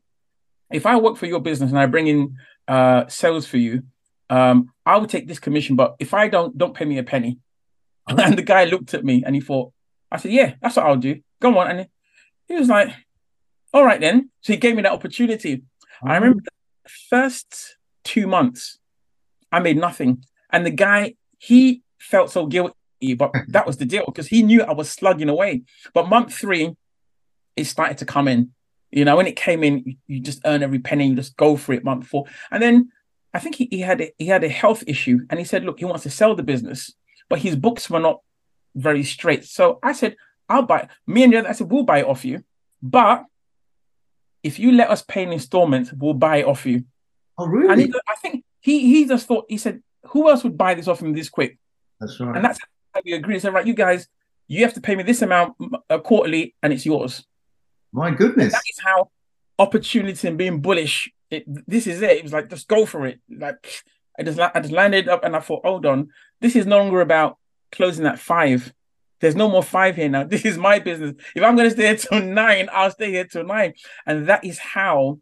if 0.71 0.87
I 0.87 0.97
work 0.99 1.17
for 1.17 1.27
your 1.27 1.41
business 1.41 1.71
and 1.71 1.79
I 1.79 1.87
bring 1.87 2.07
in 2.07 2.37
uh, 2.69 3.09
sales 3.09 3.49
for 3.49 3.57
you, 3.57 3.83
um, 4.31 4.71
I 4.85 4.97
will 4.97 5.07
take 5.09 5.27
this 5.27 5.41
commission, 5.41 5.75
but 5.75 5.97
if 5.99 6.15
I 6.15 6.29
don't, 6.29 6.57
don't 6.57 6.75
pay 6.75 6.85
me 6.85 6.99
a 6.99 7.03
penny. 7.03 7.39
And 8.09 8.39
the 8.39 8.43
guy 8.43 8.65
looked 8.65 8.95
at 8.95 9.05
me 9.05 9.25
and 9.27 9.35
he 9.35 9.41
thought, 9.41 9.73
I 10.13 10.19
said, 10.19 10.31
yeah, 10.31 10.55
that's 10.63 10.77
what 10.77 10.87
I'll 10.87 10.95
do. 10.95 11.21
Go 11.41 11.59
on. 11.59 11.69
And 11.69 11.89
he 12.49 12.55
was 12.55 12.69
like, 12.69 12.91
all 13.73 13.85
right 13.85 14.01
then. 14.01 14.31
So 14.41 14.53
he 14.53 14.59
gave 14.59 14.77
me 14.77 14.83
that 14.83 14.93
opportunity. 14.93 15.63
Oh. 16.03 16.09
I 16.09 16.15
mm-hmm. 16.15 16.23
remember 16.23 16.43
the 16.85 16.91
first 17.11 17.77
two 18.05 18.27
months, 18.27 18.79
I 19.53 19.61
made 19.61 19.77
nothing. 19.77 20.25
And 20.51 20.65
the 20.65 20.71
guy, 20.71 21.15
he 21.39 21.83
felt 21.99 22.31
so 22.31 22.47
guilty, 22.47 23.15
but 23.17 23.33
that 23.49 23.67
was 23.67 23.77
the 23.77 23.85
deal 23.85 24.05
because 24.07 24.29
he 24.29 24.43
knew 24.43 24.63
I 24.63 24.73
was 24.73 24.91
slugging 24.91 25.29
away. 25.29 25.63
But 25.93 26.09
month 26.09 26.35
three, 26.35 26.75
it 27.57 27.65
started 27.65 27.99
to 27.99 28.05
come 28.07 28.29
in. 28.29 28.53
You 28.91 29.05
know, 29.05 29.17
when 29.17 29.27
it 29.27 29.37
came 29.37 29.65
in, 29.65 29.97
you 30.07 30.21
just 30.21 30.41
earn 30.45 30.63
every 30.63 30.79
penny, 30.79 31.09
you 31.09 31.17
just 31.17 31.37
go 31.37 31.57
for 31.57 31.73
it 31.73 31.85
month 31.85 32.07
four. 32.07 32.25
And 32.51 32.63
then 32.63 32.91
I 33.35 33.39
think 33.41 33.57
he, 33.57 33.69
he 33.71 33.81
had 33.81 34.01
a, 34.01 34.13
he 34.17 34.27
had 34.27 34.45
a 34.45 34.49
health 34.49 34.85
issue, 34.87 35.27
and 35.29 35.39
he 35.39 35.45
said, 35.45 35.65
look, 35.65 35.79
he 35.79 35.85
wants 35.85 36.05
to 36.05 36.11
sell 36.11 36.35
the 36.35 36.43
business, 36.43 36.95
but 37.29 37.41
his 37.41 37.57
books 37.57 37.91
were 37.91 38.01
not 38.01 38.21
very 38.75 39.03
straight. 39.03 39.45
So 39.45 39.79
I 39.83 39.93
said, 39.93 40.17
I'll 40.49 40.63
buy. 40.63 40.89
Me 41.07 41.25
and 41.25 41.33
the 41.33 41.39
other, 41.39 41.49
I 41.49 41.53
said, 41.53 41.71
we'll 41.71 41.85
buy 41.85 41.99
it 41.99 42.07
off 42.07 42.25
you, 42.25 42.45
but 42.83 43.25
if 44.43 44.59
you 44.59 44.73
let 44.73 44.91
us 44.91 45.03
pay 45.03 45.23
in 45.25 45.33
installments, 45.33 45.93
we'll 45.93 46.15
buy 46.15 46.37
it 46.39 46.47
off 46.47 46.67
you. 46.67 46.85
Oh, 47.39 47.47
really? 47.47 47.73
And 47.73 47.81
he, 47.81 47.93
I 48.09 48.15
think 48.17 48.45
he 48.61 48.81
he 48.81 49.07
just 49.07 49.27
thought 49.27 49.47
he 49.49 49.59
said, 49.59 49.83
who 50.05 50.31
else 50.31 50.45
would 50.45 50.57
buy 50.57 50.75
this 50.75 50.89
off 50.89 51.03
him 51.03 51.13
this 51.13 51.29
quick? 51.29 51.59
That's 52.01 52.19
right. 52.21 52.37
And 52.37 52.45
that's 52.45 52.59
how 52.95 53.01
we 53.05 53.13
agreed. 53.13 53.41
So 53.41 53.51
right, 53.51 53.67
you 53.67 53.75
guys, 53.75 54.09
you 54.47 54.63
have 54.63 54.75
to 54.75 54.81
pay 54.81 54.95
me 54.95 55.03
this 55.03 55.23
amount 55.23 55.57
uh, 55.91 55.99
quarterly, 55.99 56.55
and 56.63 56.73
it's 56.73 56.87
yours. 56.87 57.25
My 57.93 58.11
goodness, 58.11 58.45
and 58.45 58.53
that 58.53 58.63
is 58.71 58.79
how 58.83 59.11
opportunity 59.59 60.29
and 60.29 60.39
being 60.39 60.61
bullish 60.61 61.11
it, 61.31 61.45
this 61.67 61.87
is 61.87 62.03
it. 62.03 62.11
It 62.11 62.23
was 62.23 62.33
like, 62.33 62.49
just 62.49 62.69
go 62.69 62.87
for 62.87 63.07
it. 63.07 63.21
Like 63.29 63.83
I 64.19 64.23
just 64.23 64.39
I 64.39 64.61
just 64.61 64.73
landed 64.73 65.09
up 65.09 65.25
and 65.25 65.35
I 65.35 65.41
thought, 65.41 65.65
hold 65.65 65.87
on, 65.87 66.11
this 66.41 66.57
is 66.57 66.67
no 66.67 66.79
longer 66.79 67.01
about 67.01 67.39
closing 67.73 68.07
at 68.07 68.19
five. 68.19 68.73
There's 69.27 69.35
no 69.35 69.51
more 69.51 69.63
five 69.65 69.97
here 69.97 70.09
now. 70.09 70.23
This 70.37 70.45
is 70.45 70.57
my 70.57 70.79
business. 70.79 71.17
If 71.35 71.43
I'm 71.43 71.57
going 71.57 71.69
to 71.69 71.75
stay 71.75 71.87
here 71.87 71.97
till 71.97 72.21
nine, 72.23 72.69
I'll 72.73 72.93
stay 72.93 73.11
here 73.11 73.25
till 73.25 73.43
nine. 73.43 73.75
And 74.07 74.29
that 74.29 74.45
is 74.45 74.57
how 74.61 75.19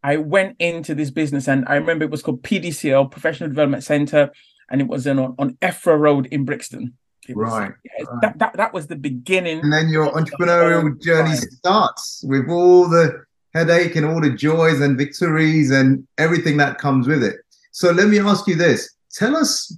I 0.00 0.18
went 0.18 0.54
into 0.60 0.94
this 0.94 1.10
business, 1.10 1.48
and 1.48 1.64
I 1.66 1.74
remember 1.74 2.04
it 2.04 2.10
was 2.12 2.22
called 2.22 2.44
PDCL, 2.44 3.10
Professional 3.10 3.48
Development 3.48 3.82
Center, 3.82 4.30
and 4.70 4.80
it 4.80 4.86
was 4.86 5.08
in, 5.08 5.18
on 5.18 5.34
on 5.40 5.54
Effra 5.54 5.98
Road 5.98 6.26
in 6.26 6.44
Brixton. 6.44 6.94
Was, 7.30 7.52
right, 7.52 7.72
yeah, 7.84 8.04
right. 8.04 8.20
That, 8.22 8.38
that 8.38 8.56
that 8.58 8.72
was 8.72 8.86
the 8.86 8.94
beginning. 8.94 9.58
And 9.60 9.72
then 9.72 9.88
your 9.88 10.12
entrepreneurial 10.12 11.02
journey 11.02 11.30
time. 11.30 11.50
starts 11.50 12.24
with 12.28 12.48
all 12.48 12.88
the 12.88 13.24
headache 13.54 13.96
and 13.96 14.06
all 14.06 14.20
the 14.20 14.30
joys 14.30 14.80
and 14.80 14.96
victories 14.96 15.72
and 15.72 16.06
everything 16.16 16.56
that 16.58 16.78
comes 16.78 17.08
with 17.08 17.24
it. 17.24 17.36
So 17.72 17.90
let 17.90 18.06
me 18.06 18.20
ask 18.20 18.46
you 18.46 18.54
this: 18.54 18.94
Tell 19.12 19.34
us 19.34 19.76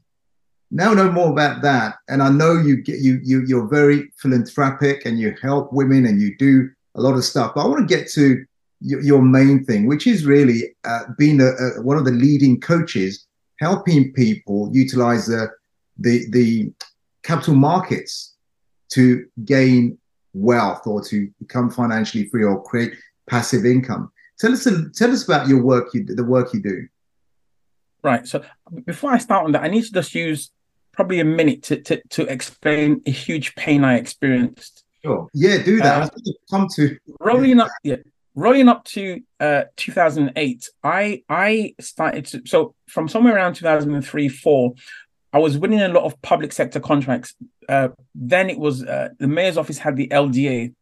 now 0.70 0.94
know 0.94 1.10
more 1.10 1.30
about 1.30 1.62
that. 1.62 1.96
And 2.08 2.22
I 2.22 2.30
know 2.30 2.54
you 2.54 2.76
get 2.76 3.00
you 3.00 3.20
you 3.22 3.44
you're 3.46 3.66
very 3.66 4.10
philanthropic 4.16 5.04
and 5.04 5.18
you 5.18 5.34
help 5.42 5.72
women 5.72 6.06
and 6.06 6.20
you 6.20 6.36
do 6.36 6.70
a 6.94 7.00
lot 7.00 7.14
of 7.14 7.24
stuff. 7.24 7.52
But 7.54 7.64
I 7.64 7.68
want 7.68 7.88
to 7.88 7.94
get 7.94 8.08
to 8.12 8.44
your, 8.80 9.02
your 9.02 9.22
main 9.22 9.64
thing, 9.64 9.86
which 9.86 10.06
is 10.06 10.24
really 10.24 10.74
uh, 10.84 11.04
being 11.18 11.40
a, 11.40 11.48
a, 11.48 11.82
one 11.82 11.96
of 11.96 12.04
the 12.04 12.12
leading 12.12 12.60
coaches, 12.60 13.26
helping 13.58 14.12
people 14.12 14.70
utilize 14.72 15.26
the 15.26 15.48
the 15.98 16.30
the 16.30 16.72
capital 17.22 17.54
markets 17.54 18.36
to 18.90 19.26
gain 19.44 19.98
wealth 20.32 20.86
or 20.86 21.02
to 21.02 21.28
become 21.40 21.70
financially 21.70 22.28
free 22.28 22.44
or 22.44 22.62
create 22.62 22.94
passive 23.28 23.66
income. 23.66 24.10
Tell 24.38 24.52
us 24.52 24.66
tell 24.94 25.10
us 25.10 25.24
about 25.24 25.48
your 25.48 25.62
work 25.62 25.92
you 25.94 26.04
the 26.04 26.24
work 26.24 26.54
you 26.54 26.62
do. 26.62 26.86
Right. 28.02 28.26
So 28.26 28.42
before 28.86 29.12
I 29.12 29.18
start 29.18 29.44
on 29.44 29.52
that, 29.52 29.62
I 29.62 29.68
need 29.68 29.84
to 29.84 29.92
just 29.92 30.14
use 30.14 30.50
probably 31.00 31.20
a 31.20 31.24
minute 31.24 31.62
to 31.62 31.80
to, 31.80 32.02
to 32.10 32.26
explain 32.26 33.00
a 33.06 33.10
huge 33.10 33.54
pain 33.54 33.84
I 33.84 33.94
experienced. 33.96 34.84
Sure. 35.02 35.28
Yeah, 35.32 35.62
do 35.62 35.78
that. 35.78 36.12
Uh, 36.12 36.32
come 36.50 36.68
to 36.76 36.98
rolling 37.20 37.58
up. 37.58 37.70
Yeah, 37.82 37.96
rolling 38.34 38.68
up 38.68 38.84
to 38.96 39.22
uh 39.40 39.62
2008. 39.76 40.68
I 40.84 41.22
I 41.30 41.74
started 41.80 42.26
to 42.26 42.42
so 42.44 42.74
from 42.86 43.08
somewhere 43.08 43.34
around 43.34 43.54
2003 43.54 44.28
four. 44.28 44.74
I 45.32 45.38
was 45.38 45.56
winning 45.56 45.80
a 45.80 45.88
lot 45.88 46.04
of 46.04 46.20
public 46.20 46.52
sector 46.52 46.80
contracts. 46.80 47.34
Uh, 47.66 47.88
then 48.14 48.50
it 48.50 48.58
was 48.58 48.84
uh, 48.84 49.08
the 49.18 49.28
mayor's 49.28 49.56
office 49.56 49.78
had 49.78 49.96
the 49.96 50.08
LDA, 50.08 50.74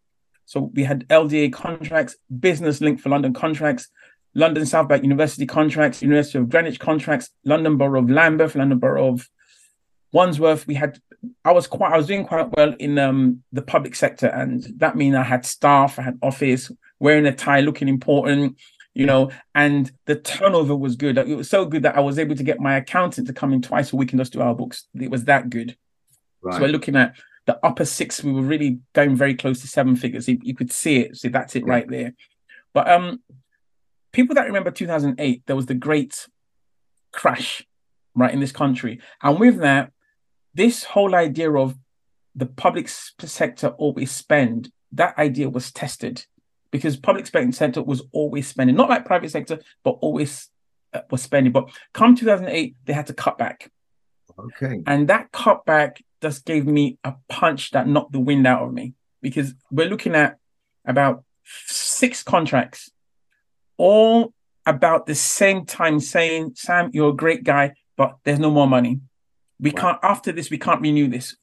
so 0.47 0.73
we 0.75 0.83
had 0.83 1.07
LDA 1.09 1.53
contracts, 1.53 2.17
Business 2.41 2.81
Link 2.81 2.99
for 2.99 3.11
London 3.11 3.35
contracts, 3.35 3.87
London 4.35 4.67
South 4.67 4.89
Bank 4.89 5.05
University 5.05 5.47
contracts, 5.47 6.03
University 6.03 6.39
of 6.39 6.49
Greenwich 6.49 6.81
contracts, 6.81 7.31
London 7.45 7.77
Borough 7.77 8.01
of 8.01 8.11
Lambeth, 8.11 8.57
London 8.57 8.79
Borough 8.79 9.11
of 9.11 9.29
Wandsworth, 10.13 10.67
we 10.67 10.75
had 10.75 10.99
I 11.45 11.53
was 11.53 11.67
quite 11.67 11.93
I 11.93 11.97
was 11.97 12.07
doing 12.07 12.25
quite 12.25 12.57
well 12.57 12.75
in 12.79 12.99
um, 12.99 13.43
the 13.53 13.63
public 13.63 13.95
sector, 13.95 14.29
and 14.29 14.65
that 14.77 14.97
means 14.97 15.17
I 15.17 15.23
had 15.23 15.45
staff, 15.45 15.99
I 15.99 16.03
had 16.03 16.19
office, 16.23 16.71
wearing 17.01 17.27
a 17.27 17.35
tie, 17.35 17.61
looking 17.61 17.89
important, 17.89 18.57
you 18.95 19.07
know, 19.07 19.31
and 19.55 19.91
the 20.07 20.17
turnover 20.17 20.77
was 20.77 20.97
good. 20.97 21.19
It 21.19 21.37
was 21.37 21.51
so 21.51 21.65
good 21.65 21.83
that 21.83 21.97
I 21.97 22.01
was 22.01 22.19
able 22.19 22.37
to 22.37 22.43
get 22.43 22.61
my 22.61 22.77
accountant 22.77 23.27
to 23.27 23.33
come 23.33 23.53
in 23.53 23.63
twice 23.63 23.93
a 23.93 23.97
week 23.97 24.13
and 24.13 24.21
just 24.21 24.33
do 24.33 24.41
our 24.41 24.55
books. 24.55 24.87
It 24.95 25.11
was 25.11 25.25
that 25.25 25.51
good. 25.51 25.77
Right. 26.41 26.55
So 26.55 26.63
we're 26.63 26.69
looking 26.69 26.97
at 26.97 27.17
the 27.47 27.59
upper 27.65 27.85
six. 27.85 28.23
We 28.23 28.33
were 28.33 28.43
really 28.43 28.81
going 28.95 29.17
very 29.17 29.35
close 29.35 29.61
to 29.61 29.69
seven 29.69 29.97
figures. 29.97 30.29
You, 30.29 30.39
you 30.43 30.55
could 30.55 30.73
see 30.73 30.99
it. 30.99 31.17
See, 31.17 31.29
that's 31.29 31.57
it 31.57 31.65
yeah. 31.67 31.73
right 31.73 31.89
there. 31.89 32.15
But 32.75 32.91
um, 32.91 33.21
people 34.13 34.35
that 34.35 34.47
remember 34.47 34.71
2008, 34.71 35.43
there 35.47 35.57
was 35.57 35.67
the 35.67 35.75
great 35.75 36.27
crash 37.13 37.65
right 38.15 38.33
in 38.33 38.41
this 38.41 38.53
country, 38.53 39.01
and 39.23 39.39
with 39.39 39.59
that 39.59 39.93
this 40.55 40.85
whole 40.85 41.15
idea 41.15 41.53
of 41.53 41.77
the 42.35 42.47
public 42.47 42.89
sector 42.89 43.69
always 43.69 44.11
spend, 44.11 44.71
that 44.93 45.19
idea 45.19 45.49
was 45.49 45.73
tested 45.73 46.25
because 46.71 46.97
public 46.97 47.27
spending 47.27 47.53
sector 47.53 47.83
was 47.83 48.03
always 48.13 48.47
spending, 48.47 48.77
not 48.77 48.89
like 48.89 49.05
private 49.05 49.31
sector, 49.31 49.59
but 49.85 49.99
always 50.01 50.49
uh, 50.93 51.01
was 51.11 51.23
spending. 51.23 51.53
But 51.53 51.71
come 51.93 52.15
2008, 52.15 52.77
they 52.85 52.93
had 52.93 53.07
to 53.07 53.15
cut 53.15 53.39
back. 53.39 53.71
Okay. 54.39 54.83
And 54.87 55.09
that 55.09 55.33
cutback 55.33 56.01
just 56.23 56.45
gave 56.45 56.67
me 56.67 56.99
a 57.05 57.15
punch 57.29 57.71
that 57.73 57.89
knocked 57.89 58.13
the 58.13 58.21
wind 58.21 58.47
out 58.47 58.63
of 58.63 58.73
me 58.73 58.95
because 59.21 59.55
we're 59.71 59.89
looking 59.89 60.15
at 60.15 60.37
about 60.85 61.25
six 61.45 62.23
contracts, 62.23 62.91
all 63.77 64.33
about 64.67 65.07
the 65.07 65.15
same 65.15 65.65
time 65.65 65.99
saying, 65.99 66.53
Sam, 66.55 66.91
you're 66.93 67.11
a 67.11 67.17
great 67.17 67.43
guy, 67.43 67.75
but 67.97 68.19
there's 68.25 68.39
no 68.39 68.51
more 68.51 68.69
money. 68.69 69.01
We 69.61 69.73
can't 69.73 69.99
after 70.03 70.33
this. 70.33 70.51
We 70.51 70.59
can't 70.59 70.81
renew 70.81 71.09
this. 71.09 71.37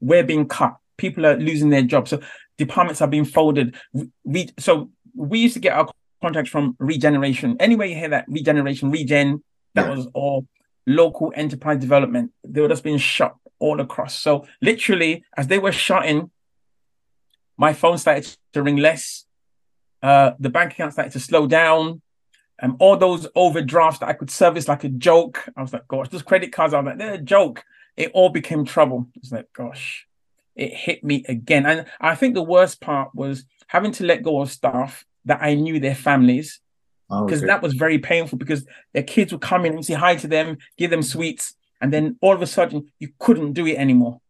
We're 0.00 0.24
being 0.24 0.48
cut. 0.48 0.76
People 0.96 1.26
are 1.26 1.36
losing 1.36 1.70
their 1.70 1.82
jobs. 1.82 2.10
So 2.10 2.20
departments 2.58 3.00
are 3.02 3.08
being 3.08 3.24
folded. 3.24 3.76
We, 4.24 4.50
so 4.58 4.90
we 5.14 5.40
used 5.40 5.54
to 5.54 5.60
get 5.60 5.72
our 5.72 5.88
contracts 6.20 6.50
from 6.50 6.76
regeneration. 6.78 7.56
Anyway, 7.60 7.90
you 7.90 7.96
hear 7.96 8.08
that 8.10 8.24
regeneration, 8.28 8.90
regen, 8.90 9.42
that 9.74 9.86
yeah. 9.86 9.94
was 9.94 10.06
all 10.14 10.46
local 10.86 11.32
enterprise 11.34 11.78
development. 11.80 12.32
They 12.44 12.60
were 12.60 12.68
just 12.68 12.84
being 12.84 12.98
shut 12.98 13.34
all 13.58 13.80
across. 13.80 14.18
So 14.20 14.46
literally, 14.60 15.24
as 15.36 15.46
they 15.48 15.58
were 15.58 15.72
shutting, 15.72 16.30
my 17.56 17.72
phone 17.72 17.98
started 17.98 18.34
to 18.54 18.62
ring 18.62 18.76
less. 18.76 19.24
Uh, 20.02 20.32
the 20.38 20.50
bank 20.50 20.72
account 20.72 20.94
started 20.94 21.12
to 21.12 21.20
slow 21.20 21.46
down 21.46 22.02
um, 22.62 22.76
all 22.78 22.96
those 22.96 23.26
overdrafts 23.34 23.98
that 23.98 24.08
I 24.08 24.12
could 24.12 24.30
service 24.30 24.68
like 24.68 24.84
a 24.84 24.88
joke. 24.88 25.48
I 25.56 25.62
was 25.62 25.72
like, 25.72 25.88
gosh, 25.88 26.08
those 26.08 26.22
credit 26.22 26.52
cards, 26.52 26.72
I 26.72 26.78
was 26.80 26.86
like, 26.86 26.98
they're 26.98 27.14
a 27.14 27.18
joke. 27.18 27.64
It 27.96 28.12
all 28.14 28.30
became 28.30 28.64
trouble. 28.64 29.08
It's 29.16 29.32
like, 29.32 29.52
gosh, 29.52 30.06
it 30.54 30.72
hit 30.72 31.02
me 31.02 31.24
again. 31.28 31.66
And 31.66 31.86
I 32.00 32.14
think 32.14 32.34
the 32.34 32.42
worst 32.42 32.80
part 32.80 33.14
was 33.14 33.44
having 33.66 33.92
to 33.92 34.04
let 34.04 34.22
go 34.22 34.40
of 34.40 34.50
staff 34.50 35.04
that 35.24 35.42
I 35.42 35.54
knew 35.54 35.80
their 35.80 35.94
families 35.94 36.60
because 37.08 37.42
oh, 37.42 37.44
okay. 37.44 37.46
that 37.46 37.62
was 37.62 37.74
very 37.74 37.98
painful 37.98 38.38
because 38.38 38.64
their 38.94 39.02
kids 39.02 39.32
would 39.32 39.42
come 39.42 39.66
in 39.66 39.74
and 39.74 39.84
say 39.84 39.94
hi 39.94 40.16
to 40.16 40.28
them, 40.28 40.56
give 40.78 40.90
them 40.90 41.02
sweets, 41.02 41.54
and 41.80 41.92
then 41.92 42.16
all 42.22 42.32
of 42.32 42.40
a 42.40 42.46
sudden 42.46 42.90
you 42.98 43.10
couldn't 43.18 43.52
do 43.52 43.66
it 43.66 43.76
anymore. 43.76 44.20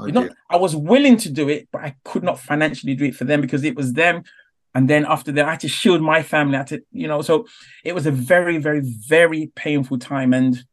Okay. 0.00 0.10
Know, 0.10 0.30
I 0.48 0.56
was 0.56 0.74
willing 0.74 1.18
to 1.18 1.30
do 1.30 1.50
it, 1.50 1.68
but 1.70 1.82
I 1.82 1.94
could 2.04 2.24
not 2.24 2.40
financially 2.40 2.94
do 2.94 3.04
it 3.04 3.14
for 3.14 3.24
them 3.24 3.42
because 3.42 3.62
it 3.62 3.76
was 3.76 3.92
them 3.92 4.24
and 4.74 4.88
then 4.88 5.04
after 5.06 5.32
that, 5.32 5.46
I 5.46 5.50
had 5.52 5.60
to 5.60 5.68
shield 5.68 6.00
my 6.00 6.22
family. 6.22 6.54
I 6.54 6.58
had 6.58 6.66
to, 6.68 6.82
you 6.92 7.06
know, 7.06 7.20
so 7.20 7.46
it 7.84 7.94
was 7.94 8.06
a 8.06 8.10
very, 8.10 8.58
very, 8.58 8.80
very 8.80 9.52
painful 9.54 9.98
time. 9.98 10.32
And 10.32 10.64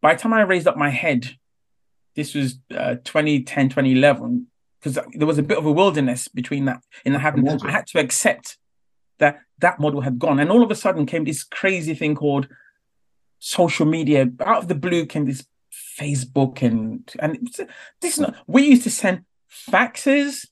by 0.00 0.14
the 0.14 0.20
time 0.20 0.32
I 0.32 0.42
raised 0.42 0.66
up 0.66 0.76
my 0.76 0.90
head, 0.90 1.36
this 2.16 2.34
was 2.34 2.58
uh, 2.74 2.96
2010, 3.04 3.68
2011, 3.68 4.46
because 4.80 4.98
there 5.14 5.26
was 5.26 5.38
a 5.38 5.42
bit 5.44 5.58
of 5.58 5.66
a 5.66 5.72
wilderness 5.72 6.26
between 6.28 6.64
that 6.64 6.82
in 7.04 7.12
that 7.12 7.20
happening. 7.20 7.60
I 7.62 7.70
had 7.70 7.86
to 7.88 8.00
accept 8.00 8.58
that 9.18 9.38
that 9.60 9.78
model 9.78 10.00
had 10.00 10.18
gone. 10.18 10.40
And 10.40 10.50
all 10.50 10.64
of 10.64 10.70
a 10.70 10.74
sudden 10.74 11.06
came 11.06 11.24
this 11.24 11.44
crazy 11.44 11.94
thing 11.94 12.16
called 12.16 12.48
social 13.38 13.86
media. 13.86 14.28
Out 14.44 14.58
of 14.58 14.68
the 14.68 14.74
blue 14.74 15.06
came 15.06 15.24
this 15.26 15.46
Facebook 15.98 16.62
and 16.62 17.10
and 17.18 17.48
this 18.00 18.14
is 18.14 18.20
not 18.20 18.34
we 18.46 18.66
used 18.66 18.82
to 18.82 18.90
send 18.90 19.24
faxes 19.50 20.46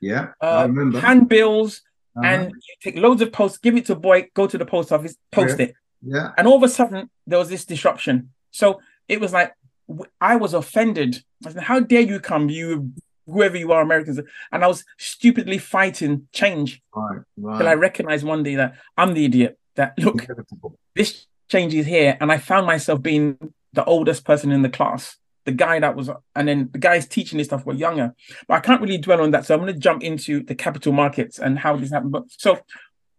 yeah, 0.00 0.32
uh, 0.42 0.46
I 0.46 0.62
remember. 0.64 1.00
Handbills, 1.00 1.82
uh-huh. 2.16 2.26
and 2.26 2.50
you 2.50 2.74
take 2.82 2.96
loads 2.96 3.22
of 3.22 3.32
posts, 3.32 3.58
give 3.58 3.76
it 3.76 3.86
to 3.86 3.92
a 3.92 3.96
boy, 3.96 4.28
go 4.34 4.46
to 4.46 4.58
the 4.58 4.66
post 4.66 4.92
office, 4.92 5.16
post 5.30 5.58
yeah. 5.58 5.66
it. 5.66 5.74
Yeah. 6.02 6.30
And 6.36 6.46
all 6.46 6.56
of 6.56 6.62
a 6.62 6.68
sudden, 6.68 7.10
there 7.26 7.38
was 7.38 7.48
this 7.48 7.64
disruption. 7.64 8.30
So 8.50 8.80
it 9.08 9.20
was 9.20 9.32
like, 9.32 9.54
I 10.20 10.36
was 10.36 10.54
offended. 10.54 11.22
I 11.44 11.52
said, 11.52 11.62
How 11.64 11.80
dare 11.80 12.00
you 12.00 12.20
come, 12.20 12.48
you 12.48 12.92
whoever 13.26 13.56
you 13.56 13.72
are, 13.72 13.82
Americans? 13.82 14.20
And 14.52 14.64
I 14.64 14.66
was 14.66 14.84
stupidly 14.98 15.58
fighting 15.58 16.28
change. 16.32 16.80
Right, 16.94 17.20
right. 17.36 17.58
Till 17.58 17.68
I 17.68 17.74
recognized 17.74 18.24
one 18.24 18.42
day 18.42 18.56
that 18.56 18.76
I'm 18.96 19.14
the 19.14 19.24
idiot. 19.24 19.58
That 19.76 19.98
look, 19.98 20.26
this 20.94 21.26
change 21.48 21.74
is 21.74 21.86
here, 21.86 22.16
and 22.20 22.32
I 22.32 22.38
found 22.38 22.66
myself 22.66 23.02
being 23.02 23.52
the 23.72 23.84
oldest 23.84 24.24
person 24.24 24.50
in 24.50 24.62
the 24.62 24.68
class 24.68 25.16
the 25.44 25.52
guy 25.52 25.80
that 25.80 25.96
was, 25.96 26.10
and 26.34 26.48
then 26.48 26.68
the 26.72 26.78
guys 26.78 27.06
teaching 27.06 27.38
this 27.38 27.46
stuff 27.46 27.64
were 27.64 27.74
younger. 27.74 28.14
But 28.46 28.54
I 28.54 28.60
can't 28.60 28.80
really 28.80 28.98
dwell 28.98 29.20
on 29.22 29.30
that. 29.30 29.46
So 29.46 29.54
I'm 29.54 29.60
going 29.60 29.72
to 29.72 29.78
jump 29.78 30.02
into 30.02 30.42
the 30.42 30.54
capital 30.54 30.92
markets 30.92 31.38
and 31.38 31.58
how 31.58 31.76
this 31.76 31.90
happened. 31.90 32.12
But 32.12 32.24
so 32.28 32.58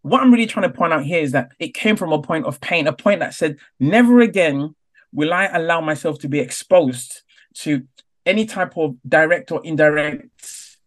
what 0.04 0.22
I'm 0.22 0.32
really 0.32 0.48
trying 0.48 0.70
to 0.70 0.76
point 0.76 0.94
out 0.94 1.04
here 1.04 1.22
is 1.22 1.32
that 1.32 1.52
it 1.60 1.74
came 1.74 1.96
from 1.96 2.12
a 2.12 2.22
point 2.22 2.46
of 2.46 2.62
pain, 2.62 2.88
a 2.88 2.94
point 2.94 3.20
that 3.20 3.34
said, 3.34 3.58
never 3.80 4.20
again 4.20 4.76
will 5.14 5.34
I 5.34 5.48
allow 5.48 5.82
myself 5.82 6.20
to 6.20 6.30
be 6.30 6.40
exposed 6.40 7.22
to 7.56 7.86
any 8.26 8.46
type 8.46 8.78
of 8.78 8.96
direct 9.08 9.52
or 9.52 9.62
indirect 9.64 10.78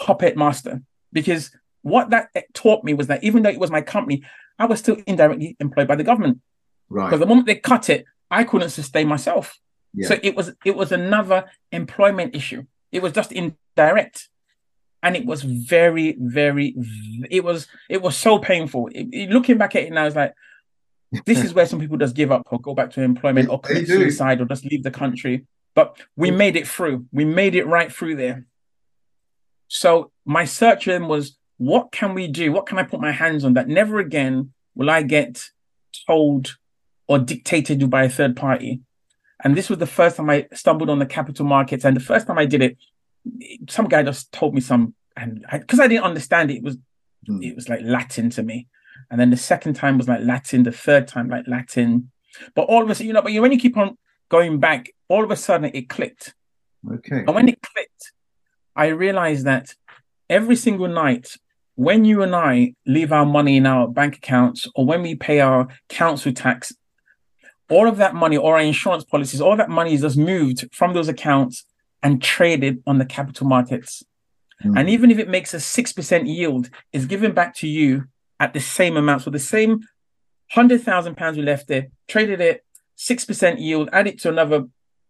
puppet 0.00 0.36
master. 0.36 0.82
Because 1.12 1.50
what 1.82 2.10
that 2.10 2.28
taught 2.54 2.84
me 2.84 2.94
was 2.94 3.06
that 3.06 3.22
even 3.22 3.42
though 3.42 3.50
it 3.50 3.60
was 3.60 3.70
my 3.70 3.82
company, 3.82 4.24
I 4.58 4.66
was 4.66 4.80
still 4.80 4.96
indirectly 5.06 5.56
employed 5.60 5.88
by 5.88 5.96
the 5.96 6.04
government. 6.04 6.40
Right. 6.88 7.06
Because 7.06 7.20
the 7.20 7.26
moment 7.26 7.46
they 7.46 7.56
cut 7.56 7.88
it, 7.88 8.04
I 8.30 8.44
couldn't 8.44 8.70
sustain 8.70 9.08
myself. 9.08 9.58
Yeah. 9.94 10.08
So 10.08 10.18
it 10.22 10.34
was 10.34 10.52
it 10.64 10.76
was 10.76 10.92
another 10.92 11.44
employment 11.72 12.34
issue. 12.34 12.64
It 12.90 13.02
was 13.02 13.12
just 13.12 13.32
indirect, 13.32 14.28
and 15.02 15.16
it 15.16 15.26
was 15.26 15.42
very 15.42 16.16
very. 16.18 16.74
It 17.30 17.44
was 17.44 17.68
it 17.88 18.02
was 18.02 18.16
so 18.16 18.38
painful. 18.38 18.88
It, 18.88 19.08
it, 19.12 19.30
looking 19.30 19.58
back 19.58 19.76
at 19.76 19.84
it 19.84 19.92
now, 19.92 20.06
it's 20.06 20.16
like 20.16 20.34
this 21.26 21.44
is 21.44 21.54
where 21.54 21.66
some 21.66 21.80
people 21.80 21.96
just 21.96 22.16
give 22.16 22.32
up 22.32 22.48
or 22.50 22.60
go 22.60 22.74
back 22.74 22.90
to 22.92 23.02
employment 23.02 23.48
or 23.48 23.60
commit 23.60 23.86
suicide 23.86 24.40
or 24.40 24.46
just 24.46 24.64
leave 24.64 24.82
the 24.82 24.90
country. 24.90 25.46
But 25.74 25.96
we 26.16 26.30
made 26.30 26.56
it 26.56 26.68
through. 26.68 27.06
We 27.12 27.24
made 27.24 27.54
it 27.54 27.66
right 27.66 27.92
through 27.92 28.16
there. 28.16 28.46
So 29.68 30.10
my 30.24 30.44
search 30.44 30.86
then 30.86 31.08
was 31.08 31.36
what 31.58 31.92
can 31.92 32.14
we 32.14 32.28
do? 32.28 32.52
What 32.52 32.66
can 32.66 32.78
I 32.78 32.82
put 32.82 33.00
my 33.00 33.12
hands 33.12 33.44
on 33.44 33.54
that 33.54 33.68
never 33.68 33.98
again 33.98 34.52
will 34.74 34.90
I 34.90 35.02
get 35.02 35.50
told 36.06 36.56
or 37.06 37.18
dictated 37.18 37.80
to 37.80 37.86
by 37.86 38.04
a 38.04 38.08
third 38.08 38.36
party? 38.36 38.80
And 39.44 39.56
this 39.56 39.68
was 39.68 39.78
the 39.78 39.86
first 39.86 40.16
time 40.16 40.30
I 40.30 40.46
stumbled 40.54 40.90
on 40.90 40.98
the 40.98 41.06
capital 41.06 41.44
markets. 41.44 41.84
And 41.84 41.94
the 41.94 42.00
first 42.00 42.26
time 42.26 42.38
I 42.38 42.46
did 42.46 42.62
it, 42.62 42.78
some 43.68 43.86
guy 43.86 44.02
just 44.02 44.32
told 44.32 44.54
me 44.54 44.60
some, 44.60 44.94
and 45.16 45.44
because 45.52 45.80
I, 45.80 45.84
I, 45.84 45.88
didn't 45.88 46.04
understand 46.04 46.50
it, 46.50 46.56
it 46.56 46.62
was 46.62 46.76
mm. 47.28 47.44
it 47.44 47.54
was 47.54 47.68
like 47.68 47.80
Latin 47.82 48.30
to 48.30 48.42
me. 48.42 48.66
And 49.10 49.20
then 49.20 49.30
the 49.30 49.36
second 49.36 49.74
time 49.74 49.98
was 49.98 50.08
like 50.08 50.20
Latin. 50.22 50.62
The 50.62 50.72
third 50.72 51.06
time 51.06 51.28
like 51.28 51.46
Latin. 51.46 52.10
But 52.54 52.62
all 52.62 52.82
of 52.82 52.90
a 52.90 52.94
sudden, 52.94 53.08
you 53.08 53.12
know, 53.12 53.22
but 53.22 53.32
when 53.32 53.52
you 53.52 53.58
keep 53.58 53.76
on 53.76 53.96
going 54.28 54.58
back, 54.58 54.90
all 55.08 55.22
of 55.22 55.30
a 55.30 55.36
sudden 55.36 55.70
it 55.72 55.88
clicked. 55.88 56.34
Okay. 56.90 57.18
And 57.18 57.34
when 57.34 57.48
it 57.48 57.60
clicked, 57.62 58.12
I 58.74 58.86
realized 58.86 59.44
that 59.44 59.74
every 60.28 60.56
single 60.56 60.88
night 60.88 61.36
when 61.76 62.04
you 62.04 62.22
and 62.22 62.34
I 62.34 62.74
leave 62.86 63.12
our 63.12 63.26
money 63.26 63.56
in 63.56 63.66
our 63.66 63.88
bank 63.88 64.16
accounts 64.16 64.68
or 64.74 64.86
when 64.86 65.02
we 65.02 65.14
pay 65.14 65.40
our 65.40 65.68
council 65.88 66.32
tax, 66.32 66.72
all 67.70 67.88
of 67.88 67.96
that 67.96 68.14
money 68.14 68.36
or 68.36 68.54
our 68.56 68.62
insurance 68.62 69.04
policies, 69.04 69.40
all 69.40 69.56
that 69.56 69.70
money 69.70 69.94
is 69.94 70.02
just 70.02 70.16
moved 70.16 70.68
from 70.72 70.92
those 70.92 71.08
accounts 71.08 71.64
and 72.02 72.22
traded 72.22 72.82
on 72.86 72.98
the 72.98 73.06
capital 73.06 73.46
markets. 73.46 74.02
Mm. 74.64 74.78
And 74.78 74.90
even 74.90 75.10
if 75.10 75.18
it 75.18 75.28
makes 75.28 75.54
a 75.54 75.58
6% 75.58 76.26
yield, 76.26 76.70
it's 76.92 77.06
given 77.06 77.32
back 77.32 77.54
to 77.56 77.68
you 77.68 78.04
at 78.40 78.52
the 78.52 78.60
same 78.60 78.96
amount. 78.96 79.22
So 79.22 79.30
the 79.30 79.38
same 79.38 79.80
hundred 80.50 80.82
thousand 80.82 81.16
pounds 81.16 81.36
we 81.36 81.42
left 81.42 81.68
there, 81.68 81.88
traded 82.08 82.40
it, 82.40 82.64
six 82.96 83.24
percent 83.24 83.58
yield, 83.58 83.88
add 83.92 84.06
it 84.06 84.20
to 84.20 84.28
another 84.28 84.66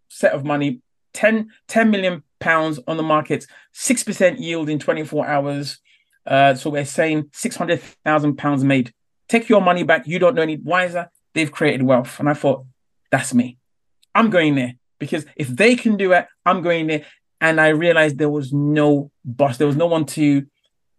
set 0.09 0.33
of 0.33 0.45
money, 0.45 0.81
10, 1.13 1.51
10 1.69 1.91
million 1.91 2.23
pounds 2.41 2.79
on 2.87 2.97
the 2.97 3.03
markets, 3.03 3.47
six 3.73 4.03
percent 4.03 4.39
yield 4.39 4.69
in 4.69 4.79
24 4.79 5.27
hours. 5.27 5.79
Uh, 6.27 6.55
so 6.55 6.71
we're 6.71 6.85
saying 6.85 7.29
six 7.33 7.57
hundred 7.57 7.81
thousand 8.05 8.37
pounds 8.37 8.65
made. 8.65 8.93
Take 9.29 9.49
your 9.49 9.61
money 9.61 9.83
back. 9.83 10.07
You 10.07 10.19
don't 10.19 10.35
know 10.35 10.43
any 10.43 10.57
wiser. 10.57 11.11
They've 11.35 11.51
created 11.51 11.83
wealth. 11.83 12.19
And 12.19 12.29
I 12.29 12.35
thought, 12.35 12.65
that's 13.11 13.35
me. 13.35 13.59
I'm 14.15 14.31
going 14.31 14.55
there 14.55 14.75
because 14.99 15.27
if 15.37 15.49
they 15.49 15.77
can 15.77 15.97
do 15.97 16.13
it, 16.13 16.27
I'm 16.47 16.63
going 16.63 16.87
there. 16.87 17.05
And 17.41 17.61
I 17.61 17.69
realized 17.69 18.19
there 18.19 18.31
was 18.31 18.53
no 18.53 19.11
boss. 19.25 19.59
There 19.59 19.67
was 19.67 19.77
no 19.77 19.87
one 19.87 20.07
to 20.07 20.47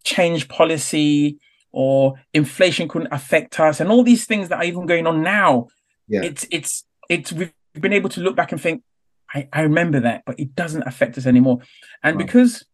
change 0.04 0.48
policy 0.48 1.38
or 1.72 2.14
inflation 2.32 2.88
couldn't 2.88 3.12
affect 3.12 3.60
us 3.60 3.80
and 3.80 3.90
all 3.90 4.02
these 4.02 4.24
things 4.24 4.48
that 4.48 4.56
are 4.56 4.64
even 4.64 4.86
going 4.86 5.06
on 5.06 5.22
now 5.22 5.66
yeah. 6.08 6.22
it's 6.22 6.46
it's 6.50 6.86
it's 7.10 7.32
we've 7.32 7.52
been 7.74 7.92
able 7.92 8.08
to 8.08 8.20
look 8.20 8.36
back 8.36 8.52
and 8.52 8.60
think 8.60 8.82
i 9.34 9.48
i 9.52 9.60
remember 9.60 10.00
that 10.00 10.22
but 10.24 10.38
it 10.40 10.54
doesn't 10.54 10.84
affect 10.84 11.18
us 11.18 11.26
anymore 11.26 11.58
and 12.02 12.16
because 12.16 12.64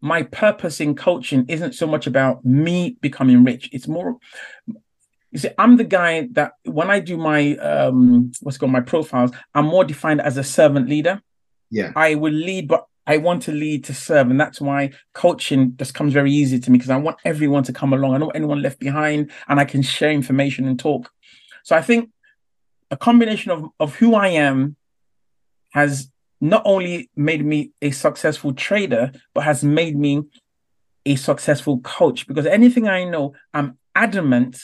my 0.00 0.22
purpose 0.24 0.80
in 0.80 0.96
coaching 0.96 1.44
isn't 1.48 1.74
so 1.74 1.86
much 1.86 2.06
about 2.06 2.44
me 2.44 2.96
becoming 3.00 3.44
rich 3.44 3.68
it's 3.72 3.86
more 3.86 4.16
you 5.32 5.38
see 5.38 5.48
i'm 5.58 5.76
the 5.76 5.84
guy 5.84 6.28
that 6.32 6.52
when 6.64 6.90
i 6.90 7.00
do 7.00 7.16
my 7.16 7.56
um 7.56 8.30
what's 8.40 8.58
called 8.58 8.72
my 8.72 8.80
profiles 8.80 9.30
i'm 9.54 9.66
more 9.66 9.84
defined 9.84 10.20
as 10.20 10.36
a 10.36 10.44
servant 10.44 10.88
leader 10.88 11.20
yeah 11.70 11.92
i 11.96 12.14
will 12.14 12.32
lead 12.32 12.68
but 12.68 12.86
I 13.06 13.16
want 13.16 13.42
to 13.42 13.52
lead 13.52 13.84
to 13.84 13.94
serve. 13.94 14.30
And 14.30 14.40
that's 14.40 14.60
why 14.60 14.92
coaching 15.12 15.74
just 15.76 15.94
comes 15.94 16.12
very 16.12 16.32
easy 16.32 16.58
to 16.60 16.70
me 16.70 16.78
because 16.78 16.90
I 16.90 16.96
want 16.96 17.18
everyone 17.24 17.64
to 17.64 17.72
come 17.72 17.92
along. 17.92 18.14
I 18.14 18.18
don't 18.18 18.26
want 18.26 18.36
anyone 18.36 18.62
left 18.62 18.78
behind 18.78 19.30
and 19.48 19.58
I 19.58 19.64
can 19.64 19.82
share 19.82 20.12
information 20.12 20.68
and 20.68 20.78
talk. 20.78 21.10
So 21.64 21.76
I 21.76 21.82
think 21.82 22.10
a 22.90 22.96
combination 22.96 23.50
of, 23.50 23.64
of 23.80 23.96
who 23.96 24.14
I 24.14 24.28
am 24.28 24.76
has 25.70 26.10
not 26.40 26.62
only 26.64 27.10
made 27.16 27.44
me 27.44 27.72
a 27.80 27.90
successful 27.90 28.52
trader, 28.52 29.12
but 29.34 29.44
has 29.44 29.64
made 29.64 29.96
me 29.96 30.22
a 31.06 31.16
successful 31.16 31.80
coach 31.80 32.26
because 32.26 32.46
anything 32.46 32.88
I 32.88 33.04
know, 33.04 33.34
I'm 33.54 33.78
adamant 33.94 34.58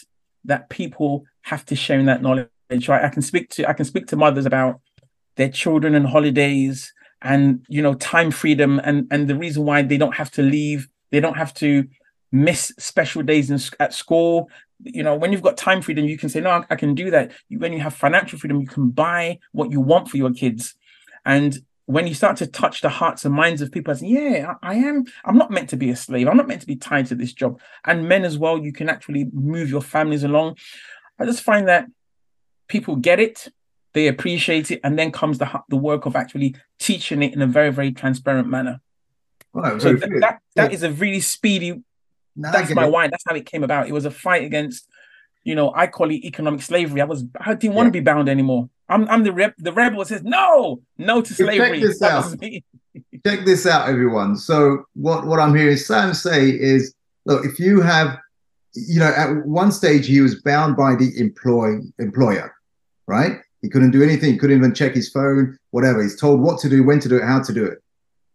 that 0.48 0.68
people 0.68 1.24
have 1.42 1.64
to 1.66 1.76
share 1.76 2.02
that 2.02 2.22
knowledge. 2.22 2.48
Right? 2.70 3.04
I 3.04 3.08
can 3.08 3.22
speak 3.22 3.48
to 3.50 3.68
I 3.68 3.72
can 3.72 3.84
speak 3.84 4.06
to 4.08 4.16
mothers 4.16 4.44
about 4.44 4.80
their 5.36 5.48
children 5.48 5.94
and 5.94 6.06
holidays 6.06 6.92
and 7.22 7.64
you 7.68 7.82
know 7.82 7.94
time 7.94 8.30
freedom 8.30 8.80
and 8.84 9.06
and 9.10 9.28
the 9.28 9.34
reason 9.34 9.64
why 9.64 9.82
they 9.82 9.96
don't 9.96 10.14
have 10.14 10.30
to 10.30 10.42
leave 10.42 10.88
they 11.10 11.20
don't 11.20 11.36
have 11.36 11.54
to 11.54 11.84
miss 12.30 12.72
special 12.78 13.22
days 13.22 13.50
in, 13.50 13.58
at 13.80 13.94
school 13.94 14.50
you 14.84 15.02
know 15.02 15.14
when 15.16 15.32
you've 15.32 15.42
got 15.42 15.56
time 15.56 15.80
freedom 15.80 16.04
you 16.04 16.18
can 16.18 16.28
say 16.28 16.40
no 16.40 16.50
I, 16.50 16.64
I 16.70 16.76
can 16.76 16.94
do 16.94 17.10
that 17.10 17.32
when 17.50 17.72
you 17.72 17.80
have 17.80 17.94
financial 17.94 18.38
freedom 18.38 18.60
you 18.60 18.66
can 18.66 18.90
buy 18.90 19.38
what 19.52 19.70
you 19.70 19.80
want 19.80 20.08
for 20.08 20.16
your 20.16 20.32
kids 20.32 20.74
and 21.24 21.58
when 21.88 22.06
you 22.06 22.14
start 22.14 22.36
to 22.36 22.46
touch 22.46 22.80
the 22.82 22.88
hearts 22.88 23.24
and 23.24 23.34
minds 23.34 23.62
of 23.62 23.72
people, 23.72 23.92
I 23.92 23.96
say, 23.96 24.06
yeah, 24.06 24.54
I, 24.62 24.72
I, 24.72 24.74
am. 24.74 25.04
I'm 25.24 25.38
not 25.38 25.50
meant 25.50 25.70
to 25.70 25.76
be 25.76 25.90
a 25.90 25.96
slave. 25.96 26.28
I'm 26.28 26.36
not 26.36 26.46
meant 26.46 26.60
to 26.60 26.66
be 26.66 26.76
tied 26.76 27.06
to 27.06 27.14
this 27.14 27.32
job. 27.32 27.60
And 27.84 28.08
men 28.08 28.24
as 28.24 28.36
well, 28.36 28.58
you 28.58 28.72
can 28.72 28.88
actually 28.88 29.24
move 29.32 29.70
your 29.70 29.80
families 29.80 30.22
along. 30.22 30.58
I 31.18 31.24
just 31.24 31.42
find 31.42 31.66
that 31.68 31.86
people 32.68 32.96
get 32.96 33.20
it 33.20 33.48
they 33.94 34.06
appreciate 34.06 34.70
it, 34.70 34.80
and 34.84 34.98
then 34.98 35.10
comes 35.10 35.38
the 35.38 35.62
the 35.68 35.76
work 35.76 36.06
of 36.06 36.14
actually 36.14 36.54
teaching 36.78 37.22
it 37.22 37.32
in 37.34 37.42
a 37.42 37.46
very 37.46 37.70
very 37.70 37.92
transparent 37.92 38.48
manner. 38.48 38.80
Well, 39.52 39.80
so 39.80 39.96
th- 39.96 40.20
that 40.20 40.40
that 40.54 40.70
yeah. 40.70 40.74
is 40.74 40.82
a 40.82 40.92
really 40.92 41.20
speedy. 41.20 41.82
No, 42.36 42.52
that's 42.52 42.72
my 42.74 42.86
it. 42.86 42.92
why. 42.92 43.08
That's 43.08 43.24
how 43.26 43.34
it 43.34 43.46
came 43.46 43.64
about. 43.64 43.88
It 43.88 43.92
was 43.92 44.04
a 44.04 44.10
fight 44.10 44.44
against, 44.44 44.87
you 45.48 45.54
know, 45.54 45.72
I 45.74 45.86
call 45.86 46.10
it 46.10 46.22
economic 46.26 46.60
slavery. 46.60 47.00
I 47.00 47.06
was 47.06 47.24
I 47.40 47.54
didn't 47.54 47.74
want 47.74 47.86
yeah. 47.86 47.92
to 47.92 47.92
be 47.92 48.00
bound 48.00 48.28
anymore. 48.28 48.68
I'm 48.86 49.08
I'm 49.08 49.24
the 49.24 49.32
rep, 49.32 49.54
the 49.56 49.72
rebel 49.72 50.04
says 50.04 50.22
no, 50.22 50.82
no 50.98 51.22
to 51.22 51.32
slavery. 51.32 51.80
Check 51.80 51.88
this 51.88 52.02
out. 52.02 52.36
Check 53.26 53.44
this 53.46 53.66
out, 53.66 53.88
everyone. 53.88 54.36
So 54.36 54.84
what 54.92 55.26
what 55.26 55.40
I'm 55.40 55.54
hearing 55.54 55.78
Sam 55.78 56.12
say 56.12 56.50
is, 56.50 56.94
look, 57.24 57.46
if 57.46 57.58
you 57.58 57.80
have, 57.80 58.18
you 58.74 59.00
know, 59.00 59.06
at 59.06 59.46
one 59.46 59.72
stage 59.72 60.06
he 60.06 60.20
was 60.20 60.42
bound 60.42 60.76
by 60.76 60.94
the 60.94 61.18
employ 61.18 61.78
employer, 61.98 62.54
right? 63.06 63.38
He 63.62 63.70
couldn't 63.70 63.92
do 63.92 64.02
anything. 64.02 64.32
He 64.32 64.38
couldn't 64.38 64.58
even 64.58 64.74
check 64.74 64.94
his 64.94 65.08
phone, 65.08 65.58
whatever. 65.70 66.02
He's 66.02 66.20
told 66.20 66.42
what 66.42 66.60
to 66.60 66.68
do, 66.68 66.84
when 66.84 67.00
to 67.00 67.08
do 67.08 67.16
it, 67.16 67.24
how 67.24 67.40
to 67.42 67.52
do 67.54 67.64
it. 67.64 67.78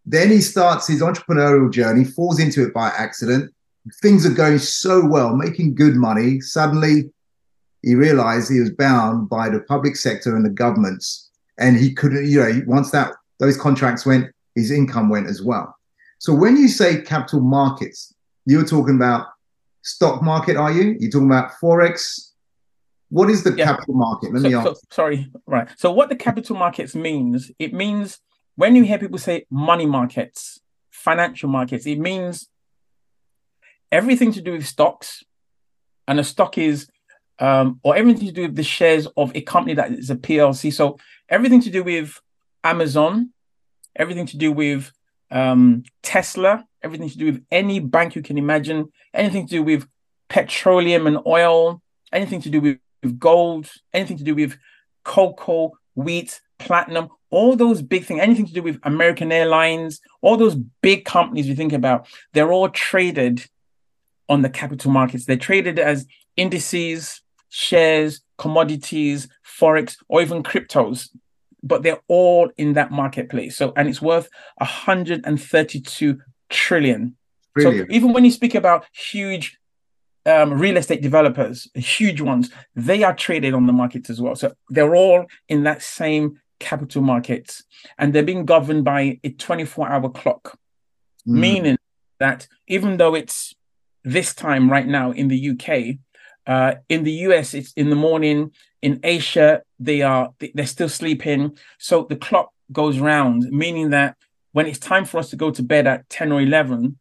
Then 0.03 0.31
he 0.31 0.41
starts 0.41 0.87
his 0.87 1.01
entrepreneurial 1.01 1.71
journey, 1.71 2.05
falls 2.05 2.39
into 2.39 2.63
it 2.63 2.73
by 2.73 2.87
accident. 2.89 3.53
Things 4.01 4.25
are 4.25 4.33
going 4.33 4.59
so 4.59 5.05
well, 5.05 5.35
making 5.35 5.75
good 5.75 5.95
money. 5.95 6.39
Suddenly, 6.39 7.11
he 7.81 7.95
realized 7.95 8.51
he 8.51 8.59
was 8.59 8.71
bound 8.71 9.29
by 9.29 9.49
the 9.49 9.59
public 9.61 9.95
sector 9.95 10.35
and 10.35 10.45
the 10.45 10.49
governments. 10.49 11.29
And 11.59 11.77
he 11.77 11.93
couldn't, 11.93 12.25
you 12.25 12.39
know, 12.39 12.61
once 12.65 12.91
that 12.91 13.11
those 13.39 13.57
contracts 13.57 14.05
went, 14.05 14.31
his 14.55 14.71
income 14.71 15.09
went 15.09 15.27
as 15.27 15.41
well. 15.41 15.75
So 16.19 16.33
when 16.33 16.55
you 16.55 16.69
say 16.69 17.01
capital 17.01 17.41
markets, 17.41 18.13
you're 18.45 18.65
talking 18.65 18.95
about 18.95 19.27
stock 19.81 20.21
market, 20.21 20.55
are 20.55 20.71
you? 20.71 20.95
You're 20.99 21.11
talking 21.11 21.27
about 21.27 21.51
Forex, 21.61 22.31
what 23.13 23.29
is 23.29 23.43
the 23.43 23.53
yeah. 23.53 23.65
capital 23.65 23.93
market? 23.93 24.33
Let 24.33 24.41
so, 24.41 24.47
me 24.47 24.55
ask. 24.55 24.65
So, 24.65 24.75
sorry, 24.89 25.31
right. 25.45 25.67
So, 25.77 25.91
what 25.91 26.09
the 26.09 26.15
capital 26.15 26.55
markets 26.55 26.95
means, 26.95 27.51
it 27.59 27.71
means 27.71 28.19
when 28.55 28.75
you 28.75 28.83
hear 28.83 28.97
people 28.97 29.19
say 29.19 29.45
money 29.51 29.85
markets, 29.85 30.59
financial 30.89 31.47
markets, 31.47 31.85
it 31.85 31.99
means 31.99 32.49
everything 33.93 34.33
to 34.33 34.41
do 34.41 34.51
with 34.51 34.65
stocks, 34.65 35.23
and 36.07 36.19
a 36.19 36.23
stock 36.23 36.57
is, 36.57 36.89
um, 37.39 37.79
or 37.83 37.95
everything 37.95 38.27
to 38.27 38.33
do 38.33 38.41
with 38.41 38.55
the 38.55 38.63
shares 38.63 39.07
of 39.15 39.33
a 39.35 39.41
company 39.41 39.75
that 39.75 39.91
is 39.91 40.09
a 40.09 40.15
PLC. 40.15 40.73
So, 40.73 40.97
everything 41.29 41.61
to 41.61 41.69
do 41.69 41.83
with 41.83 42.19
Amazon, 42.63 43.31
everything 43.95 44.25
to 44.25 44.37
do 44.37 44.51
with 44.51 44.91
um, 45.31 45.83
Tesla, 46.01 46.65
everything 46.81 47.09
to 47.09 47.17
do 47.17 47.25
with 47.25 47.45
any 47.51 47.79
bank 47.79 48.15
you 48.15 48.23
can 48.23 48.37
imagine, 48.37 48.91
anything 49.13 49.47
to 49.47 49.51
do 49.57 49.63
with 49.63 49.87
petroleum 50.27 51.05
and 51.07 51.19
oil, 51.25 51.81
anything 52.11 52.41
to 52.41 52.49
do 52.49 52.59
with 52.59 52.79
with 53.03 53.19
gold, 53.19 53.69
anything 53.93 54.17
to 54.17 54.23
do 54.23 54.33
with 54.33 54.57
cocoa, 55.03 55.73
wheat, 55.93 56.39
platinum, 56.57 57.09
all 57.29 57.55
those 57.55 57.81
big 57.81 58.05
things, 58.05 58.21
anything 58.21 58.45
to 58.45 58.53
do 58.53 58.63
with 58.63 58.79
American 58.83 59.31
Airlines, 59.31 59.99
all 60.21 60.37
those 60.37 60.55
big 60.81 61.03
companies 61.03 61.47
you 61.47 61.55
think 61.55 61.73
about, 61.73 62.07
they're 62.31 62.53
all 62.53 62.69
traded 62.69 63.45
on 64.29 64.41
the 64.41 64.49
capital 64.49 64.91
markets. 64.91 65.25
They're 65.25 65.37
traded 65.37 65.79
as 65.79 66.05
indices, 66.37 67.21
shares, 67.49 68.21
commodities, 68.37 69.27
forex, 69.45 69.95
or 70.07 70.21
even 70.21 70.43
cryptos. 70.43 71.09
But 71.61 71.83
they're 71.83 72.01
all 72.07 72.51
in 72.57 72.73
that 72.73 72.91
marketplace. 72.91 73.55
So, 73.55 73.73
and 73.77 73.87
it's 73.87 74.01
worth 74.01 74.27
132 74.57 76.19
trillion. 76.49 77.15
Brilliant. 77.53 77.89
So 77.89 77.95
even 77.95 78.13
when 78.13 78.25
you 78.25 78.31
speak 78.31 78.55
about 78.55 78.85
huge 78.91 79.57
um, 80.25 80.53
real 80.53 80.77
estate 80.77 81.01
developers, 81.01 81.69
huge 81.73 82.21
ones, 82.21 82.49
they 82.75 83.03
are 83.03 83.15
traded 83.15 83.53
on 83.53 83.67
the 83.67 83.73
markets 83.73 84.09
as 84.09 84.21
well. 84.21 84.35
So 84.35 84.53
they're 84.69 84.95
all 84.95 85.25
in 85.47 85.63
that 85.63 85.81
same 85.81 86.39
capital 86.59 87.01
markets 87.01 87.63
and 87.97 88.13
they're 88.13 88.23
being 88.23 88.45
governed 88.45 88.85
by 88.85 89.19
a 89.23 89.29
24 89.29 89.89
hour 89.89 90.09
clock, 90.09 90.57
mm. 91.27 91.33
meaning 91.33 91.77
that 92.19 92.47
even 92.67 92.97
though 92.97 93.15
it's 93.15 93.53
this 94.03 94.33
time 94.33 94.69
right 94.69 94.87
now 94.87 95.11
in 95.11 95.27
the 95.27 95.49
UK, 95.51 95.97
uh, 96.45 96.75
in 96.89 97.03
the 97.03 97.11
US, 97.27 97.53
it's 97.53 97.73
in 97.73 97.89
the 97.89 97.95
morning. 97.95 98.51
In 98.81 98.99
Asia, 99.03 99.61
they 99.79 100.01
are 100.01 100.33
they're 100.53 100.65
still 100.65 100.89
sleeping. 100.89 101.57
So 101.77 102.05
the 102.09 102.17
clock 102.17 102.51
goes 102.71 102.99
round, 102.99 103.43
meaning 103.49 103.91
that 103.91 104.17
when 104.51 104.67
it's 104.67 104.79
time 104.79 105.05
for 105.05 105.19
us 105.19 105.29
to 105.29 105.35
go 105.35 105.51
to 105.51 105.63
bed 105.63 105.87
at 105.87 106.09
10 106.09 106.31
or 106.31 106.41
11, 106.41 106.97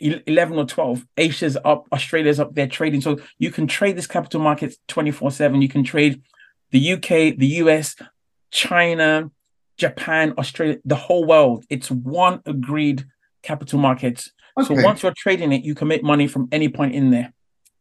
11 0.00 0.56
or 0.56 0.64
12 0.64 1.06
asia's 1.18 1.58
up 1.62 1.86
australia's 1.92 2.40
up 2.40 2.54
there 2.54 2.66
trading 2.66 3.02
so 3.02 3.18
you 3.38 3.50
can 3.50 3.66
trade 3.66 3.96
this 3.96 4.06
capital 4.06 4.40
markets 4.40 4.78
24 4.88 5.30
7 5.30 5.60
you 5.60 5.68
can 5.68 5.84
trade 5.84 6.22
the 6.70 6.92
uk 6.94 7.08
the 7.08 7.48
us 7.48 7.96
china 8.50 9.30
japan 9.76 10.32
australia 10.38 10.78
the 10.86 10.94
whole 10.94 11.26
world 11.26 11.64
it's 11.68 11.90
one 11.90 12.40
agreed 12.46 13.04
capital 13.42 13.78
markets 13.78 14.32
okay. 14.58 14.74
so 14.74 14.82
once 14.82 15.02
you're 15.02 15.14
trading 15.16 15.52
it 15.52 15.62
you 15.62 15.74
can 15.74 15.88
make 15.88 16.02
money 16.02 16.26
from 16.26 16.48
any 16.52 16.68
point 16.68 16.94
in 16.94 17.10
there 17.10 17.32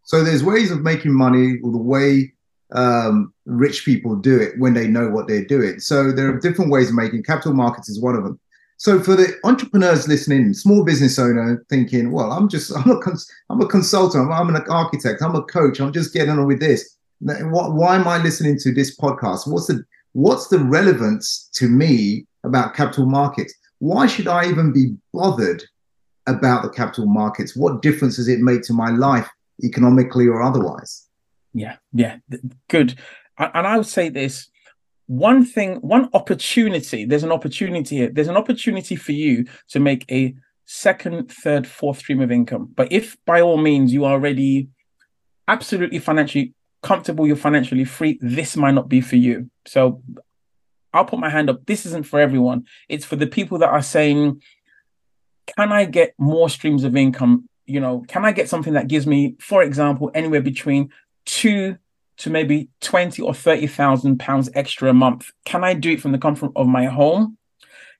so 0.03 0.23
there's 0.23 0.43
ways 0.43 0.71
of 0.71 0.81
making 0.81 1.13
money 1.13 1.59
or 1.63 1.71
the 1.71 1.77
way 1.77 2.33
um, 2.71 3.33
rich 3.45 3.83
people 3.83 4.15
do 4.15 4.39
it 4.39 4.53
when 4.59 4.75
they 4.75 4.87
know 4.87 5.09
what 5.09 5.27
they're 5.27 5.45
doing 5.45 5.79
so 5.79 6.11
there 6.11 6.29
are 6.29 6.39
different 6.39 6.71
ways 6.71 6.89
of 6.89 6.95
making 6.95 7.23
capital 7.23 7.53
markets 7.53 7.89
is 7.89 7.99
one 7.99 8.15
of 8.15 8.23
them 8.23 8.39
so 8.79 9.01
for 9.01 9.17
the 9.17 9.37
entrepreneurs 9.43 10.07
listening, 10.07 10.53
small 10.53 10.85
business 10.85 11.19
owner 11.19 11.65
thinking, 11.69 12.11
well, 12.13 12.31
I'm 12.31 12.47
just 12.47 12.71
I'm 12.77 12.89
a 12.89 12.99
cons- 13.01 13.29
I'm 13.49 13.61
a 13.61 13.67
consultant, 13.67 14.31
I'm 14.31 14.55
an 14.55 14.63
architect, 14.69 15.21
I'm 15.21 15.35
a 15.35 15.43
coach, 15.43 15.81
I'm 15.81 15.91
just 15.91 16.13
getting 16.13 16.31
on 16.31 16.47
with 16.47 16.61
this. 16.61 16.95
What, 17.19 17.73
why 17.73 17.97
am 17.97 18.07
I 18.07 18.23
listening 18.23 18.57
to 18.59 18.73
this 18.73 18.97
podcast? 18.97 19.51
What's 19.51 19.67
the 19.67 19.83
what's 20.13 20.47
the 20.47 20.59
relevance 20.59 21.49
to 21.55 21.67
me 21.67 22.25
about 22.45 22.73
capital 22.73 23.05
markets? 23.05 23.53
Why 23.79 24.07
should 24.07 24.27
I 24.27 24.47
even 24.47 24.71
be 24.71 24.95
bothered 25.13 25.61
about 26.29 26.63
the 26.63 26.69
capital 26.69 27.05
markets? 27.05 27.55
What 27.55 27.81
difference 27.81 28.17
does 28.17 28.27
it 28.27 28.39
make 28.39 28.61
to 28.63 28.73
my 28.73 28.89
life, 28.89 29.29
economically 29.63 30.27
or 30.27 30.41
otherwise? 30.41 31.07
Yeah, 31.53 31.77
yeah, 31.93 32.17
good. 32.67 32.97
And 33.37 33.65
I 33.67 33.77
would 33.77 33.87
say 33.87 34.09
this 34.09 34.49
one 35.07 35.43
thing, 35.43 35.77
one 35.77 36.09
opportunity, 36.13 37.03
there's 37.05 37.23
an 37.23 37.31
opportunity 37.31 37.97
here. 37.97 38.09
There's 38.11 38.27
an 38.27 38.37
opportunity 38.37 38.95
for 38.95 39.11
you 39.11 39.45
to 39.69 39.79
make 39.79 40.05
a 40.11 40.35
second, 40.65 41.31
third, 41.31 41.65
fourth 41.65 41.97
stream 41.97 42.21
of 42.21 42.31
income. 42.31 42.69
But 42.75 42.91
if 42.91 43.17
by 43.25 43.41
all 43.41 43.57
means 43.57 43.91
you 43.91 44.05
are 44.05 44.13
already 44.13 44.69
absolutely 45.47 45.97
financially 45.97 46.53
comfortable, 46.83 47.25
you're 47.25 47.35
financially 47.35 47.85
free, 47.85 48.19
this 48.21 48.55
might 48.55 48.75
not 48.75 48.87
be 48.87 49.01
for 49.01 49.15
you. 49.15 49.49
So 49.65 50.03
I'll 50.93 51.05
put 51.05 51.19
my 51.19 51.29
hand 51.29 51.49
up. 51.49 51.65
This 51.65 51.87
isn't 51.87 52.05
for 52.05 52.19
everyone. 52.19 52.65
It's 52.87 53.05
for 53.05 53.15
the 53.15 53.25
people 53.25 53.57
that 53.59 53.69
are 53.69 53.81
saying, 53.81 54.41
can 55.57 55.71
I 55.71 55.85
get 55.85 56.13
more 56.17 56.49
streams 56.49 56.83
of 56.83 56.95
income? 56.95 57.49
You 57.65 57.79
know, 57.79 58.03
can 58.07 58.25
I 58.25 58.31
get 58.31 58.49
something 58.49 58.73
that 58.73 58.87
gives 58.87 59.05
me, 59.05 59.35
for 59.39 59.61
example, 59.63 60.11
anywhere 60.13 60.41
between 60.41 60.91
two 61.25 61.77
to 62.19 62.29
maybe 62.29 62.69
20 62.81 63.21
or 63.21 63.33
30,000 63.33 64.19
pounds 64.19 64.49
extra 64.53 64.89
a 64.89 64.93
month. 64.93 65.31
Can 65.45 65.63
I 65.63 65.73
do 65.73 65.91
it 65.91 66.01
from 66.01 66.11
the 66.11 66.17
comfort 66.17 66.51
of 66.55 66.67
my 66.67 66.85
home? 66.85 67.37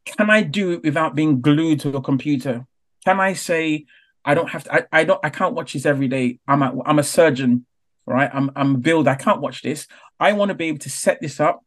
Can 0.06 0.30
I 0.30 0.42
do 0.42 0.74
it 0.74 0.84
without 0.84 1.16
being 1.16 1.42
glued 1.42 1.80
to 1.82 1.96
a 1.96 2.02
computer? 2.02 2.66
Can 3.06 3.20
I 3.20 3.34
say, 3.34 3.86
I 4.26 4.34
don't 4.34 4.50
have 4.50 4.66
to, 4.66 4.74
I, 4.74 4.84
I 4.92 5.04
don't, 5.06 5.22
I 5.24 5.30
can't 5.30 5.56
watch 5.56 5.72
this 5.72 5.86
every 5.86 6.10
day. 6.10 6.40
I'm 6.48 6.62
a, 6.62 6.74
I'm 6.86 7.00
a 7.00 7.04
surgeon, 7.04 7.66
right? 8.06 8.30
I'm, 8.34 8.52
I'm 8.58 8.76
a 8.76 8.78
builder. 8.78 9.12
I 9.12 9.16
can't 9.16 9.40
watch 9.40 9.62
this. 9.62 9.88
I 10.20 10.34
want 10.34 10.50
to 10.50 10.56
be 10.56 10.66
able 10.66 10.80
to 10.80 10.90
set 10.90 11.22
this 11.22 11.40
up 11.40 11.64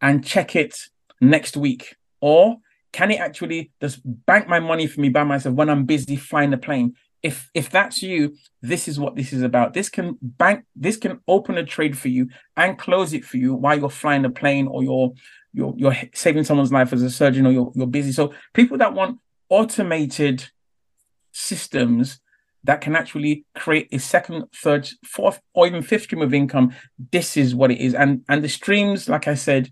and 0.00 0.24
check 0.24 0.54
it 0.54 0.88
next 1.20 1.56
week. 1.56 1.96
Or 2.20 2.58
can 2.96 3.10
it 3.10 3.20
actually 3.20 3.70
just 3.80 4.00
bank 4.04 4.48
my 4.48 4.60
money 4.60 4.86
for 4.86 5.00
me 5.02 5.10
by 5.10 5.24
myself 5.24 5.54
when 5.54 5.68
I'm 5.68 5.84
busy 5.84 6.16
flying 6.16 6.50
the 6.50 6.58
plane? 6.58 6.94
if 7.26 7.50
if 7.54 7.70
that's 7.70 8.02
you 8.02 8.36
this 8.62 8.86
is 8.86 9.00
what 9.00 9.16
this 9.16 9.32
is 9.32 9.42
about. 9.42 9.74
This 9.74 9.88
can 9.88 10.16
bank 10.22 10.64
this 10.74 10.96
can 10.96 11.20
open 11.26 11.58
a 11.58 11.64
trade 11.64 11.98
for 11.98 12.08
you 12.08 12.28
and 12.56 12.78
close 12.78 13.12
it 13.12 13.24
for 13.24 13.36
you 13.36 13.54
while 13.54 13.78
you're 13.78 13.90
flying 13.90 14.24
a 14.24 14.30
plane 14.30 14.66
or 14.68 14.84
you're 14.84 15.12
you're, 15.52 15.74
you're 15.76 15.96
saving 16.14 16.44
someone's 16.44 16.72
life 16.72 16.92
as 16.92 17.02
a 17.02 17.10
surgeon 17.10 17.46
or 17.46 17.52
you're, 17.52 17.72
you're 17.74 17.86
busy. 17.86 18.12
So 18.12 18.34
people 18.52 18.78
that 18.78 18.94
want 18.94 19.18
automated 19.48 20.50
systems 21.32 22.20
that 22.62 22.80
can 22.80 22.94
actually 22.94 23.44
create 23.54 23.88
a 23.90 23.98
second 23.98 24.44
third 24.54 24.88
fourth 25.04 25.40
or 25.54 25.66
even 25.66 25.82
fifth 25.82 26.04
stream 26.04 26.22
of 26.22 26.34
income 26.34 26.74
this 27.12 27.36
is 27.36 27.54
what 27.54 27.72
it 27.72 27.80
is. 27.80 27.92
And 27.94 28.22
and 28.28 28.44
the 28.44 28.48
streams 28.48 29.08
like 29.08 29.26
i 29.26 29.34
said 29.34 29.70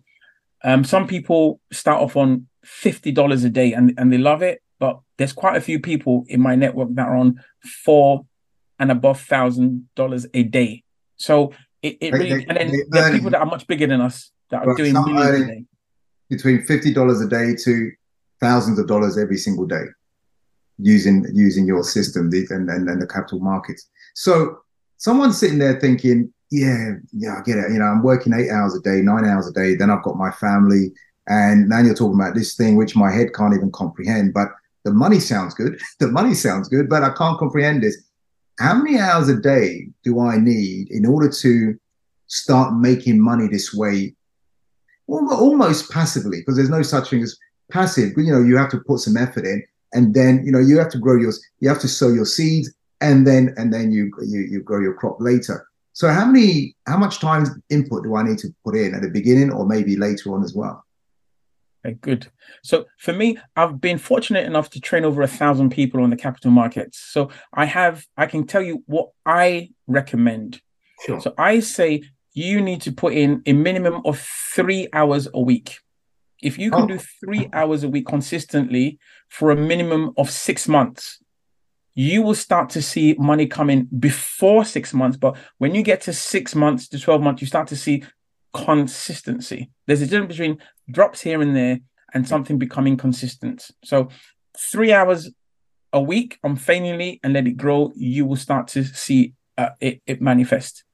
um, 0.64 0.82
some 0.82 1.06
people 1.06 1.60
start 1.70 2.00
off 2.02 2.16
on 2.16 2.48
$50 2.64 3.44
a 3.44 3.48
day 3.48 3.72
and, 3.72 3.94
and 3.96 4.12
they 4.12 4.18
love 4.18 4.42
it 4.42 4.60
but 4.78 5.00
there's 5.16 5.32
quite 5.32 5.56
a 5.56 5.60
few 5.60 5.80
people 5.80 6.24
in 6.28 6.40
my 6.40 6.54
network 6.54 6.88
that 6.94 7.08
are 7.08 7.16
on 7.16 7.40
four 7.84 8.26
and 8.78 8.90
above 8.90 9.20
thousand 9.20 9.88
dollars 9.94 10.26
a 10.34 10.42
day. 10.42 10.82
So 11.16 11.52
it, 11.82 11.96
it 12.00 12.12
really 12.12 12.44
they, 12.44 12.46
and 12.46 12.56
then 12.56 12.72
there's 12.90 13.14
people 13.14 13.30
that 13.30 13.40
are 13.40 13.46
much 13.46 13.66
bigger 13.66 13.86
than 13.86 14.00
us 14.00 14.30
that 14.50 14.66
are 14.66 14.74
doing 14.74 14.92
millions. 14.92 15.66
Between 16.28 16.62
fifty 16.64 16.92
dollars 16.92 17.20
a 17.20 17.28
day 17.28 17.54
to 17.64 17.90
thousands 18.40 18.78
of 18.78 18.86
dollars 18.86 19.16
every 19.16 19.36
single 19.36 19.66
day 19.66 19.84
using 20.78 21.24
using 21.32 21.66
your 21.66 21.84
system 21.84 22.28
and, 22.32 22.68
and, 22.68 22.88
and 22.88 23.00
the 23.00 23.06
capital 23.06 23.38
markets. 23.38 23.88
So 24.14 24.58
someone's 24.96 25.38
sitting 25.38 25.58
there 25.58 25.78
thinking, 25.78 26.32
yeah, 26.50 26.94
yeah, 27.12 27.36
I 27.38 27.42
get 27.42 27.58
it. 27.58 27.70
You 27.72 27.78
know, 27.78 27.86
I'm 27.86 28.02
working 28.02 28.32
eight 28.32 28.50
hours 28.50 28.74
a 28.74 28.80
day, 28.80 29.00
nine 29.00 29.24
hours 29.24 29.46
a 29.46 29.52
day. 29.52 29.76
Then 29.76 29.90
I've 29.90 30.02
got 30.02 30.16
my 30.16 30.32
family, 30.32 30.92
and 31.28 31.68
now 31.68 31.80
you're 31.80 31.94
talking 31.94 32.20
about 32.20 32.34
this 32.34 32.54
thing 32.54 32.76
which 32.76 32.96
my 32.96 33.10
head 33.10 33.34
can't 33.34 33.54
even 33.54 33.70
comprehend. 33.72 34.34
But 34.34 34.48
the 34.84 34.92
money 34.92 35.20
sounds 35.20 35.54
good. 35.54 35.80
The 35.98 36.08
money 36.08 36.34
sounds 36.34 36.68
good, 36.68 36.88
but 36.88 37.02
I 37.02 37.10
can't 37.14 37.38
comprehend 37.38 37.82
this. 37.82 37.96
How 38.58 38.74
many 38.74 38.98
hours 38.98 39.28
a 39.28 39.36
day 39.36 39.88
do 40.04 40.20
I 40.20 40.38
need 40.38 40.90
in 40.90 41.06
order 41.06 41.28
to 41.28 41.78
start 42.26 42.74
making 42.74 43.20
money 43.20 43.48
this 43.48 43.74
way? 43.74 44.14
Almost 45.08 45.90
passively, 45.90 46.38
because 46.38 46.56
there's 46.56 46.70
no 46.70 46.82
such 46.82 47.10
thing 47.10 47.22
as 47.22 47.36
passive. 47.70 48.12
You 48.16 48.32
know, 48.32 48.42
you 48.42 48.56
have 48.56 48.70
to 48.70 48.78
put 48.86 49.00
some 49.00 49.16
effort 49.16 49.44
in, 49.44 49.62
and 49.92 50.14
then 50.14 50.42
you 50.44 50.52
know 50.52 50.60
you 50.60 50.78
have 50.78 50.90
to 50.92 50.98
grow 50.98 51.16
your, 51.16 51.32
you 51.60 51.68
have 51.68 51.80
to 51.80 51.88
sow 51.88 52.08
your 52.08 52.24
seeds, 52.24 52.72
and 53.00 53.26
then 53.26 53.54
and 53.56 53.72
then 53.72 53.92
you 53.92 54.10
you, 54.24 54.40
you 54.40 54.62
grow 54.62 54.80
your 54.80 54.94
crop 54.94 55.16
later. 55.20 55.66
So 55.94 56.08
how 56.08 56.26
many, 56.26 56.74
how 56.86 56.96
much 56.96 57.20
time 57.20 57.44
input 57.70 58.02
do 58.02 58.16
I 58.16 58.24
need 58.24 58.38
to 58.38 58.48
put 58.64 58.74
in 58.74 58.94
at 58.94 59.02
the 59.02 59.10
beginning, 59.10 59.52
or 59.52 59.64
maybe 59.66 59.96
later 59.96 60.34
on 60.34 60.42
as 60.42 60.54
well? 60.54 60.84
Okay, 61.84 61.98
good. 62.00 62.28
So 62.62 62.86
for 62.98 63.12
me, 63.12 63.38
I've 63.56 63.80
been 63.80 63.98
fortunate 63.98 64.46
enough 64.46 64.70
to 64.70 64.80
train 64.80 65.04
over 65.04 65.22
a 65.22 65.28
thousand 65.28 65.70
people 65.70 66.02
on 66.02 66.10
the 66.10 66.16
capital 66.16 66.50
markets. 66.50 66.98
So 66.98 67.30
I 67.52 67.66
have, 67.66 68.06
I 68.16 68.26
can 68.26 68.46
tell 68.46 68.62
you 68.62 68.82
what 68.86 69.10
I 69.26 69.70
recommend. 69.86 70.60
Sure. 71.04 71.20
So 71.20 71.34
I 71.36 71.60
say 71.60 72.02
you 72.32 72.60
need 72.60 72.80
to 72.82 72.92
put 72.92 73.12
in 73.12 73.42
a 73.46 73.52
minimum 73.52 74.00
of 74.04 74.18
three 74.54 74.88
hours 74.92 75.28
a 75.32 75.40
week. 75.40 75.78
If 76.42 76.58
you 76.58 76.70
can 76.70 76.82
oh. 76.82 76.86
do 76.86 76.98
three 76.98 77.48
hours 77.52 77.84
a 77.84 77.88
week 77.88 78.06
consistently 78.06 78.98
for 79.28 79.50
a 79.50 79.56
minimum 79.56 80.12
of 80.16 80.30
six 80.30 80.66
months, 80.66 81.20
you 81.94 82.22
will 82.22 82.34
start 82.34 82.70
to 82.70 82.82
see 82.82 83.14
money 83.18 83.46
coming 83.46 83.88
before 83.98 84.64
six 84.64 84.92
months. 84.92 85.16
But 85.16 85.36
when 85.58 85.74
you 85.74 85.82
get 85.82 86.00
to 86.02 86.12
six 86.12 86.54
months 86.54 86.88
to 86.88 86.98
12 86.98 87.22
months, 87.22 87.40
you 87.40 87.46
start 87.46 87.68
to 87.68 87.76
see 87.76 88.04
consistency. 88.54 89.70
There's 89.86 90.00
a 90.00 90.06
difference 90.06 90.36
between 90.36 90.58
drops 90.90 91.20
here 91.20 91.42
and 91.42 91.54
there 91.54 91.80
and 92.14 92.26
something 92.26 92.58
becoming 92.58 92.96
consistent. 92.96 93.70
So 93.84 94.08
three 94.56 94.92
hours 94.92 95.30
a 95.92 96.00
week 96.00 96.38
on 96.42 96.56
Fainingly 96.56 97.20
and 97.22 97.32
let 97.32 97.46
it 97.46 97.56
grow, 97.56 97.92
you 97.94 98.24
will 98.24 98.36
start 98.36 98.68
to 98.68 98.84
see 98.84 99.34
uh, 99.58 99.70
it, 99.80 100.00
it 100.06 100.22
manifest. 100.22 100.84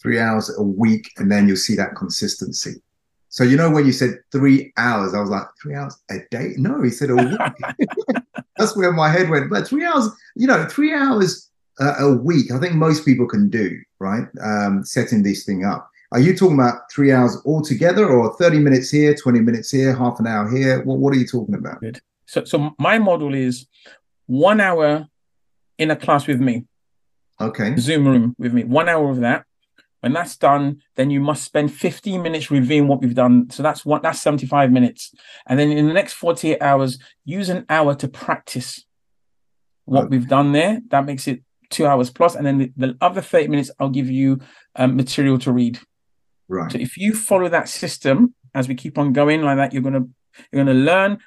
Three 0.00 0.18
hours 0.18 0.50
a 0.58 0.62
week, 0.62 1.10
and 1.18 1.30
then 1.30 1.46
you'll 1.46 1.56
see 1.56 1.76
that 1.76 1.94
consistency. 1.96 2.82
So 3.28 3.44
you 3.44 3.56
know 3.56 3.70
when 3.70 3.86
you 3.86 3.92
said 3.92 4.18
three 4.30 4.72
hours, 4.76 5.14
I 5.14 5.20
was 5.20 5.30
like, 5.30 5.46
three 5.60 5.74
hours 5.74 5.96
a 6.10 6.18
day? 6.30 6.54
No, 6.56 6.82
he 6.82 6.90
said 6.90 7.10
a 7.10 7.16
week. 7.16 7.38
That's 8.56 8.76
where 8.76 8.92
my 8.92 9.08
head 9.08 9.30
went. 9.30 9.48
But 9.48 9.66
three 9.66 9.84
hours, 9.84 10.08
you 10.34 10.46
know, 10.46 10.66
three 10.68 10.92
hours 10.92 11.50
uh, 11.80 11.94
a 12.00 12.12
week, 12.12 12.50
I 12.52 12.58
think 12.58 12.74
most 12.74 13.04
people 13.04 13.26
can 13.26 13.48
do, 13.48 13.78
right? 14.00 14.26
Um, 14.42 14.84
setting 14.84 15.22
this 15.22 15.44
thing 15.44 15.64
up. 15.64 15.88
Are 16.12 16.20
you 16.20 16.36
talking 16.36 16.58
about 16.58 16.92
three 16.92 17.10
hours 17.10 17.38
altogether 17.46 18.06
or 18.06 18.36
30 18.36 18.58
minutes 18.58 18.90
here, 18.90 19.14
20 19.14 19.40
minutes 19.40 19.70
here, 19.70 19.96
half 19.96 20.20
an 20.20 20.26
hour 20.26 20.48
here? 20.50 20.82
What, 20.84 20.98
what 20.98 21.14
are 21.14 21.16
you 21.16 21.26
talking 21.26 21.54
about? 21.54 21.80
Good. 21.80 22.00
So, 22.26 22.44
so 22.44 22.74
my 22.78 22.98
model 22.98 23.34
is 23.34 23.66
one 24.26 24.60
hour 24.60 25.08
in 25.78 25.90
a 25.90 25.96
class 25.96 26.26
with 26.26 26.38
me. 26.38 26.66
Okay. 27.40 27.74
Zoom 27.78 28.06
room 28.06 28.36
with 28.38 28.52
me. 28.52 28.64
One 28.64 28.90
hour 28.90 29.10
of 29.10 29.20
that. 29.20 29.46
When 30.00 30.12
that's 30.12 30.36
done, 30.36 30.82
then 30.96 31.10
you 31.10 31.20
must 31.20 31.44
spend 31.44 31.72
15 31.72 32.20
minutes 32.20 32.50
reviewing 32.50 32.88
what 32.88 33.00
we've 33.00 33.14
done. 33.14 33.48
So 33.50 33.62
that's 33.62 33.86
what 33.86 34.02
that's 34.02 34.20
75 34.20 34.70
minutes. 34.70 35.14
And 35.46 35.58
then 35.58 35.72
in 35.72 35.88
the 35.88 35.94
next 35.94 36.12
48 36.14 36.60
hours, 36.60 36.98
use 37.24 37.48
an 37.48 37.64
hour 37.70 37.94
to 37.94 38.08
practice 38.08 38.84
what 39.86 40.04
okay. 40.04 40.08
we've 40.18 40.28
done 40.28 40.52
there. 40.52 40.80
That 40.88 41.06
makes 41.06 41.26
it 41.26 41.42
two 41.70 41.86
hours 41.86 42.10
plus. 42.10 42.34
And 42.34 42.44
then 42.44 42.58
the, 42.58 42.72
the 42.76 42.96
other 43.00 43.22
30 43.22 43.48
minutes, 43.48 43.70
I'll 43.80 43.88
give 43.88 44.10
you 44.10 44.40
um, 44.76 44.96
material 44.96 45.38
to 45.38 45.52
read. 45.52 45.80
Right. 46.52 46.70
So 46.70 46.78
if 46.78 46.98
you 46.98 47.14
follow 47.14 47.48
that 47.48 47.70
system 47.70 48.34
as 48.54 48.68
we 48.68 48.74
keep 48.74 48.98
on 48.98 49.14
going 49.14 49.40
like 49.40 49.56
that, 49.56 49.72
you're 49.72 49.82
gonna 49.82 50.04
you're 50.52 50.62
gonna 50.64 50.78
learn, 50.78 51.18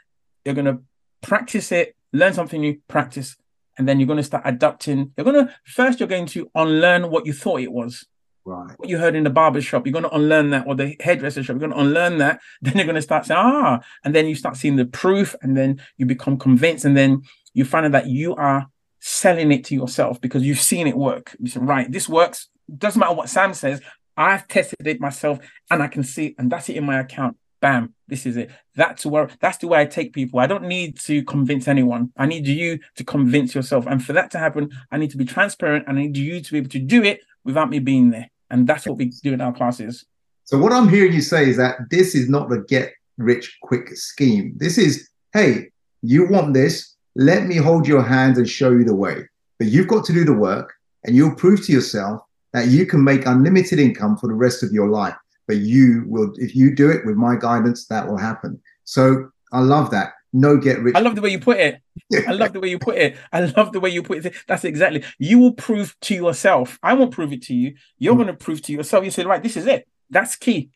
you're 0.46 0.54
gonna 0.54 0.82
practice 1.22 1.72
it, 1.72 1.96
learn 2.14 2.34
something 2.34 2.62
new, 2.62 2.80
practice, 2.88 3.36
and 3.76 3.90
then 3.90 4.00
you're 4.00 4.08
gonna 4.08 4.22
start 4.22 4.44
adapting. 4.46 5.14
You're 5.18 5.26
gonna 5.26 5.52
first 5.66 6.00
you're 6.00 6.08
going 6.08 6.28
to 6.28 6.52
unlearn 6.54 7.10
what 7.10 7.26
you 7.26 7.34
thought 7.34 7.62
it 7.62 7.72
was. 7.72 8.06
Right. 8.48 8.78
What 8.78 8.88
you 8.88 9.00
heard 9.00 9.16
in 9.16 9.24
the 9.24 9.32
barber 9.32 9.60
shop, 9.60 9.88
you're 9.88 9.94
going 9.94 10.04
to 10.04 10.16
unlearn 10.16 10.52
that, 10.52 10.68
or 10.68 10.76
the 10.76 10.96
hairdresser 11.00 11.42
shop, 11.42 11.56
you're 11.56 11.68
going 11.68 11.72
to 11.72 11.80
unlearn 11.80 12.20
that. 12.20 12.40
Then 12.62 12.76
you're 12.76 12.86
going 12.86 12.94
to 12.94 13.02
start 13.02 13.26
saying, 13.26 13.40
ah, 13.44 13.80
and 14.04 14.14
then 14.14 14.28
you 14.28 14.36
start 14.36 14.56
seeing 14.56 14.76
the 14.76 14.86
proof, 14.86 15.34
and 15.42 15.58
then 15.58 15.82
you 15.98 16.06
become 16.06 16.38
convinced, 16.38 16.86
and 16.86 16.96
then 16.96 17.24
you 17.56 17.66
find 17.66 17.88
out 17.88 17.94
that 17.94 18.06
you 18.06 18.36
are 18.36 18.68
selling 19.00 19.52
it 19.52 19.64
to 19.64 19.74
yourself 19.74 20.22
because 20.22 20.44
you've 20.44 20.62
seen 20.62 20.86
it 20.86 20.96
work. 20.96 21.36
You 21.40 21.50
say, 21.50 21.60
right, 21.60 21.92
this 21.92 22.08
works. 22.08 22.50
Doesn't 22.78 23.00
matter 23.00 23.16
what 23.16 23.30
Sam 23.30 23.56
says. 23.56 23.82
I've 24.17 24.47
tested 24.47 24.88
it 24.88 24.99
myself 24.99 25.39
and 25.69 25.84
I 25.84 25.88
can 25.88 26.04
see, 26.04 26.36
and 26.38 26.51
that's 26.51 26.69
it 26.69 26.78
in 26.78 26.86
my 26.86 26.99
account. 26.99 27.38
Bam, 27.62 27.93
this 28.08 28.25
is 28.25 28.38
it. 28.38 28.51
That's 28.75 29.06
where 29.06 29.30
that's 29.39 29.58
the 29.58 29.67
way 29.67 29.80
I 29.80 29.86
take 29.86 30.13
people. 30.13 30.39
I 30.39 30.45
don't 30.45 30.65
need 30.65 30.99
to 30.99 31.23
convince 31.23 31.67
anyone. 31.67 32.12
I 32.15 32.25
need 32.28 32.45
you 32.47 32.80
to 32.95 33.04
convince 33.04 33.56
yourself. 33.56 33.88
And 33.88 34.04
for 34.04 34.13
that 34.13 34.30
to 34.32 34.38
happen, 34.38 34.69
I 34.91 34.97
need 34.97 35.10
to 35.12 35.17
be 35.17 35.25
transparent. 35.25 35.86
And 35.88 35.97
I 35.97 36.01
need 36.04 36.17
you 36.17 36.41
to 36.41 36.51
be 36.51 36.60
able 36.60 36.69
to 36.69 36.80
do 36.80 37.04
it 37.04 37.21
without 37.43 37.69
me 37.69 37.80
being 37.80 38.12
there. 38.12 38.30
And 38.51 38.67
that's 38.67 38.86
what 38.86 38.97
we 38.97 39.06
do 39.23 39.34
in 39.34 39.41
our 39.41 39.54
classes. 39.54 40.06
So 40.43 40.60
what 40.60 40.73
I'm 40.73 40.89
hearing 40.89 41.13
you 41.13 41.21
say 41.21 41.49
is 41.49 41.58
that 41.58 41.78
this 41.89 42.13
is 42.13 42.30
not 42.30 42.51
a 42.51 42.62
get 42.62 42.93
rich 43.17 43.58
quick 43.63 43.95
scheme. 43.95 44.54
This 44.58 44.78
is, 44.78 45.10
hey, 45.34 45.69
you 46.04 46.28
want 46.28 46.54
this, 46.54 46.95
let 47.15 47.47
me 47.47 47.56
hold 47.56 47.88
your 47.88 48.04
hand 48.04 48.38
and 48.38 48.47
show 48.47 48.69
you 48.71 48.84
the 48.84 48.93
way. 48.93 49.23
But 49.58 49.69
you've 49.69 49.88
got 49.88 50.06
to 50.06 50.13
do 50.13 50.23
the 50.23 50.34
work 50.34 50.73
and 51.04 51.15
you'll 51.15 51.36
prove 51.36 51.65
to 51.65 51.71
yourself 51.71 52.21
that 52.56 52.68
you 52.68 52.86
can 52.86 53.04
make 53.04 53.26
unlimited 53.26 53.80
income 53.80 54.15
for 54.15 54.28
the 54.28 54.34
rest 54.34 54.63
of 54.63 54.72
your 54.72 54.88
life. 54.88 55.13
But 55.46 55.58
you 55.58 56.06
will, 56.08 56.32
if 56.38 56.56
you 56.56 56.74
do 56.74 56.89
it 56.89 57.06
with 57.06 57.18
my 57.18 57.36
guidance, 57.36 57.86
that 57.88 58.08
will 58.08 58.18
happen. 58.18 58.62
So 58.86 59.30
I 59.52 59.60
love 59.60 59.91
that. 59.91 60.13
No 60.32 60.56
get 60.56 60.80
rich. 60.80 60.96
I 60.96 61.02
love 61.02 61.15
the 61.15 61.22
way 61.22 61.32
you 61.32 61.39
put 61.39 61.58
it. 61.58 61.82
I 62.26 62.32
love 62.32 62.54
the 62.54 62.62
way 62.62 62.70
you 62.70 62.80
put 62.80 62.96
it. 62.96 63.18
I 63.34 63.41
love 63.41 63.74
the 63.74 63.82
way 63.82 63.89
you 63.89 64.02
put 64.02 64.26
it. 64.26 64.34
That's 64.48 64.63
exactly. 64.63 65.04
You 65.20 65.38
will 65.39 65.52
prove 65.52 65.98
to 66.04 66.15
yourself. 66.15 66.80
I 66.82 66.94
won't 66.94 67.12
prove 67.12 67.34
it 67.34 67.41
to 67.44 67.54
you. 67.54 67.76
You're 67.98 68.13
mm. 68.13 68.20
going 68.20 68.28
to 68.28 68.34
prove 68.34 68.62
to 68.63 68.72
yourself. 68.72 69.04
You 69.04 69.12
say, 69.12 69.26
right, 69.26 69.44
this 69.44 69.58
is 69.58 69.68
it. 69.68 69.86
That's 70.10 70.38
key. 70.38 70.70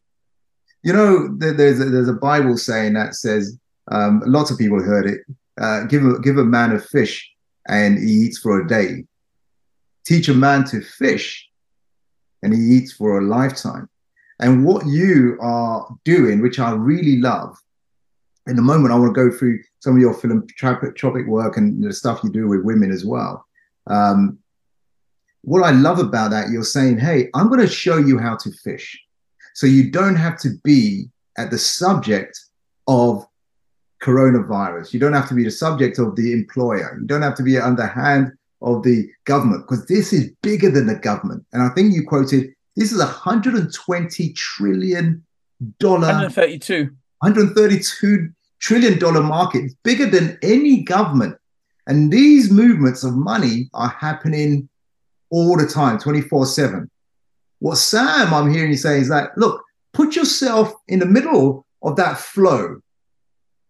You 0.83 0.91
know, 0.91 1.33
there's 1.37 1.79
a, 1.79 1.85
there's 1.85 2.09
a 2.09 2.13
Bible 2.13 2.57
saying 2.57 2.93
that 2.93 3.15
says 3.15 3.57
um, 3.89 4.21
lots 4.25 4.51
of 4.51 4.57
people 4.57 4.83
heard 4.83 5.07
it. 5.07 5.21
Uh, 5.57 5.85
give 5.85 6.05
a 6.05 6.19
give 6.19 6.37
a 6.37 6.43
man 6.43 6.73
a 6.73 6.79
fish 6.79 7.29
and 7.69 7.97
he 7.97 8.11
eats 8.25 8.39
for 8.39 8.59
a 8.59 8.67
day. 8.67 9.05
Teach 10.05 10.27
a 10.27 10.33
man 10.33 10.65
to 10.65 10.81
fish 10.81 11.48
and 12.43 12.53
he 12.53 12.59
eats 12.59 12.93
for 12.93 13.19
a 13.19 13.25
lifetime. 13.25 13.89
And 14.39 14.65
what 14.65 14.85
you 14.85 15.37
are 15.41 15.87
doing, 16.05 16.41
which 16.41 16.59
I 16.59 16.71
really 16.71 17.17
love, 17.17 17.57
in 18.47 18.57
a 18.57 18.61
moment, 18.61 18.93
I 18.93 18.97
want 18.97 19.13
to 19.13 19.29
go 19.29 19.35
through 19.35 19.61
some 19.79 19.95
of 19.95 20.01
your 20.01 20.13
philanthropic 20.13 21.27
work 21.27 21.57
and 21.57 21.83
the 21.83 21.93
stuff 21.93 22.21
you 22.23 22.31
do 22.31 22.47
with 22.47 22.63
women 22.63 22.91
as 22.91 23.05
well. 23.05 23.45
Um, 23.87 24.39
what 25.41 25.63
I 25.63 25.71
love 25.71 25.99
about 25.99 26.31
that, 26.31 26.49
you're 26.49 26.63
saying, 26.63 26.99
hey, 26.99 27.29
I'm 27.33 27.47
going 27.47 27.61
to 27.61 27.67
show 27.67 27.97
you 27.97 28.17
how 28.17 28.35
to 28.37 28.51
fish. 28.51 28.99
So 29.53 29.67
you 29.67 29.91
don't 29.91 30.15
have 30.15 30.39
to 30.39 30.51
be 30.63 31.09
at 31.37 31.51
the 31.51 31.57
subject 31.57 32.39
of 32.87 33.25
coronavirus. 34.01 34.93
You 34.93 34.99
don't 34.99 35.13
have 35.13 35.27
to 35.29 35.35
be 35.35 35.43
the 35.43 35.51
subject 35.51 35.99
of 35.99 36.15
the 36.15 36.33
employer. 36.33 36.97
You 36.99 37.05
don't 37.05 37.21
have 37.21 37.35
to 37.35 37.43
be 37.43 37.57
under 37.57 37.85
hand 37.85 38.31
of 38.61 38.83
the 38.83 39.09
government 39.25 39.65
because 39.67 39.85
this 39.85 40.13
is 40.13 40.31
bigger 40.41 40.69
than 40.69 40.87
the 40.87 40.95
government. 40.95 41.45
And 41.53 41.61
I 41.63 41.69
think 41.69 41.93
you 41.93 42.05
quoted 42.05 42.53
this 42.75 42.91
is 42.91 42.99
a 42.99 43.05
120 43.05 44.33
trillion 44.33 45.25
dollar 45.79 46.07
132 46.07 46.91
132 47.19 48.29
trillion 48.59 48.99
dollar 48.99 49.21
market. 49.21 49.65
It's 49.65 49.75
bigger 49.83 50.05
than 50.05 50.37
any 50.41 50.83
government. 50.83 51.37
And 51.87 52.11
these 52.11 52.51
movements 52.51 53.03
of 53.03 53.15
money 53.15 53.69
are 53.73 53.89
happening 53.89 54.69
all 55.31 55.57
the 55.57 55.65
time, 55.65 55.97
24-7. 55.97 56.87
What 57.59 57.77
Sam 57.77 58.33
I'm 58.33 58.51
hearing 58.51 58.71
you 58.71 58.77
say 58.77 58.99
is 58.99 59.09
that 59.09 59.37
look, 59.37 59.63
put 59.93 60.15
yourself 60.15 60.73
in 60.87 60.99
the 60.99 61.05
middle 61.05 61.65
of 61.81 61.95
that 61.95 62.17
flow. 62.17 62.81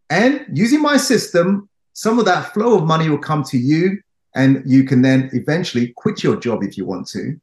And 0.10 0.46
using 0.54 0.82
my 0.82 0.98
system, 0.98 1.70
some 1.94 2.20
of 2.20 2.26
that 2.26 2.54
flow 2.54 2.78
of 2.78 2.86
money 2.86 3.10
will 3.10 3.20
come 3.20 3.44
to 3.46 3.58
you, 3.58 4.00
and 4.40 4.64
you 4.66 4.86
can 4.86 5.02
then 5.02 5.30
eventually 5.34 5.92
quit 5.98 6.24
your 6.24 6.38
job 6.38 6.64
if 6.64 6.78
you 6.78 6.86
want 6.86 7.06
to, 7.10 7.38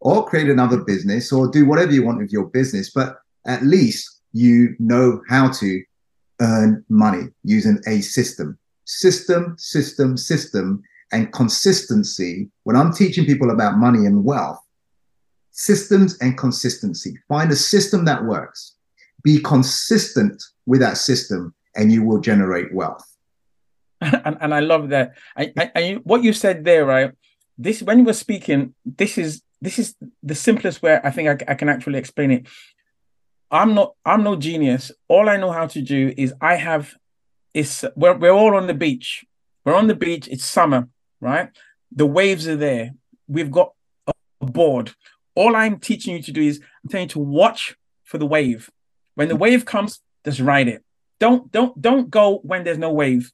or 0.00 0.26
create 0.26 0.48
another 0.48 0.78
business, 0.78 1.32
or 1.32 1.48
do 1.48 1.66
whatever 1.66 1.92
you 1.92 2.02
want 2.02 2.18
with 2.18 2.32
your 2.32 2.46
business. 2.46 2.90
But 2.90 3.18
at 3.46 3.62
least 3.62 4.22
you 4.32 4.74
know 4.78 5.20
how 5.28 5.50
to 5.60 5.82
earn 6.40 6.82
money 6.88 7.24
using 7.44 7.78
a 7.86 8.00
system. 8.00 8.58
System, 8.86 9.54
system, 9.58 10.16
system, 10.16 10.82
and 11.12 11.30
consistency. 11.32 12.48
When 12.64 12.74
I'm 12.74 12.94
teaching 12.94 13.26
people 13.26 13.50
about 13.50 13.76
money 13.76 14.06
and 14.06 14.24
wealth, 14.24 14.60
systems 15.50 16.16
and 16.22 16.38
consistency. 16.38 17.18
Find 17.28 17.50
a 17.52 17.56
system 17.56 18.06
that 18.06 18.24
works. 18.24 18.76
Be 19.22 19.40
consistent 19.40 20.42
with 20.64 20.80
that 20.80 20.96
system, 20.96 21.54
and 21.76 21.92
you 21.92 22.02
will 22.02 22.18
generate 22.18 22.72
wealth. 22.72 23.04
and, 24.24 24.36
and 24.40 24.54
I 24.54 24.60
love 24.60 24.88
that. 24.90 25.14
I, 25.36 25.52
I, 25.58 25.70
I, 25.76 25.92
what 26.04 26.22
you 26.22 26.32
said 26.32 26.64
there, 26.64 26.84
right? 26.84 27.12
This 27.58 27.82
when 27.82 27.98
you 27.98 28.04
were 28.04 28.14
speaking, 28.14 28.74
this 28.84 29.18
is 29.18 29.42
this 29.60 29.78
is 29.78 29.94
the 30.22 30.34
simplest 30.34 30.82
way 30.82 30.98
I 31.02 31.10
think 31.10 31.28
I, 31.28 31.52
I 31.52 31.54
can 31.54 31.68
actually 31.68 31.98
explain 31.98 32.30
it. 32.30 32.46
I'm 33.50 33.74
not 33.74 33.94
I'm 34.04 34.22
no 34.22 34.36
genius. 34.36 34.90
All 35.08 35.28
I 35.28 35.36
know 35.36 35.50
how 35.50 35.66
to 35.66 35.82
do 35.82 36.14
is 36.16 36.32
I 36.40 36.54
have 36.54 36.94
is 37.52 37.84
we're 37.96 38.16
we're 38.16 38.30
all 38.30 38.56
on 38.56 38.66
the 38.66 38.74
beach. 38.74 39.24
We're 39.64 39.74
on 39.74 39.88
the 39.88 39.94
beach. 39.94 40.28
It's 40.28 40.44
summer, 40.44 40.88
right? 41.20 41.50
The 41.92 42.06
waves 42.06 42.48
are 42.48 42.56
there. 42.56 42.92
We've 43.28 43.50
got 43.50 43.72
a 44.06 44.46
board. 44.46 44.92
All 45.34 45.54
I'm 45.54 45.78
teaching 45.78 46.16
you 46.16 46.22
to 46.22 46.32
do 46.32 46.40
is 46.40 46.60
I'm 46.82 46.90
telling 46.90 47.08
you 47.08 47.14
to 47.14 47.18
watch 47.18 47.76
for 48.04 48.16
the 48.16 48.26
wave. 48.26 48.70
When 49.14 49.28
the 49.28 49.36
wave 49.36 49.64
comes, 49.64 50.00
just 50.24 50.40
ride 50.40 50.68
it. 50.68 50.82
Don't 51.18 51.52
don't 51.52 51.80
don't 51.80 52.08
go 52.08 52.38
when 52.38 52.64
there's 52.64 52.78
no 52.78 52.92
wave. 52.92 53.30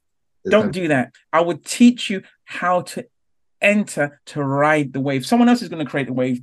Don't 0.51 0.73
do 0.73 0.89
that. 0.89 1.13
I 1.33 1.41
would 1.41 1.65
teach 1.65 2.11
you 2.11 2.23
how 2.45 2.83
to 2.83 3.07
enter 3.61 4.21
to 4.27 4.43
ride 4.43 4.93
the 4.93 5.01
wave. 5.01 5.27
Someone 5.27 5.49
else 5.49 5.63
is 5.63 5.69
going 5.69 5.85
to 5.85 5.91
create 5.91 6.07
the 6.07 6.13
wave. 6.13 6.41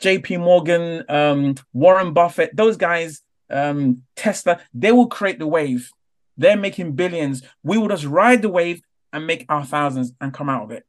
JP 0.00 0.40
Morgan, 0.40 1.04
um, 1.08 1.54
Warren 1.72 2.12
Buffett, 2.12 2.54
those 2.54 2.76
guys, 2.76 3.22
um, 3.50 4.02
Tesla, 4.16 4.60
they 4.72 4.92
will 4.92 5.06
create 5.06 5.38
the 5.38 5.46
wave. 5.46 5.90
They're 6.36 6.56
making 6.56 6.92
billions. 6.92 7.42
We 7.62 7.78
will 7.78 7.88
just 7.88 8.04
ride 8.04 8.42
the 8.42 8.48
wave 8.48 8.82
and 9.12 9.26
make 9.26 9.46
our 9.48 9.64
thousands 9.64 10.12
and 10.20 10.34
come 10.34 10.48
out 10.48 10.64
of 10.64 10.70
it. 10.72 10.84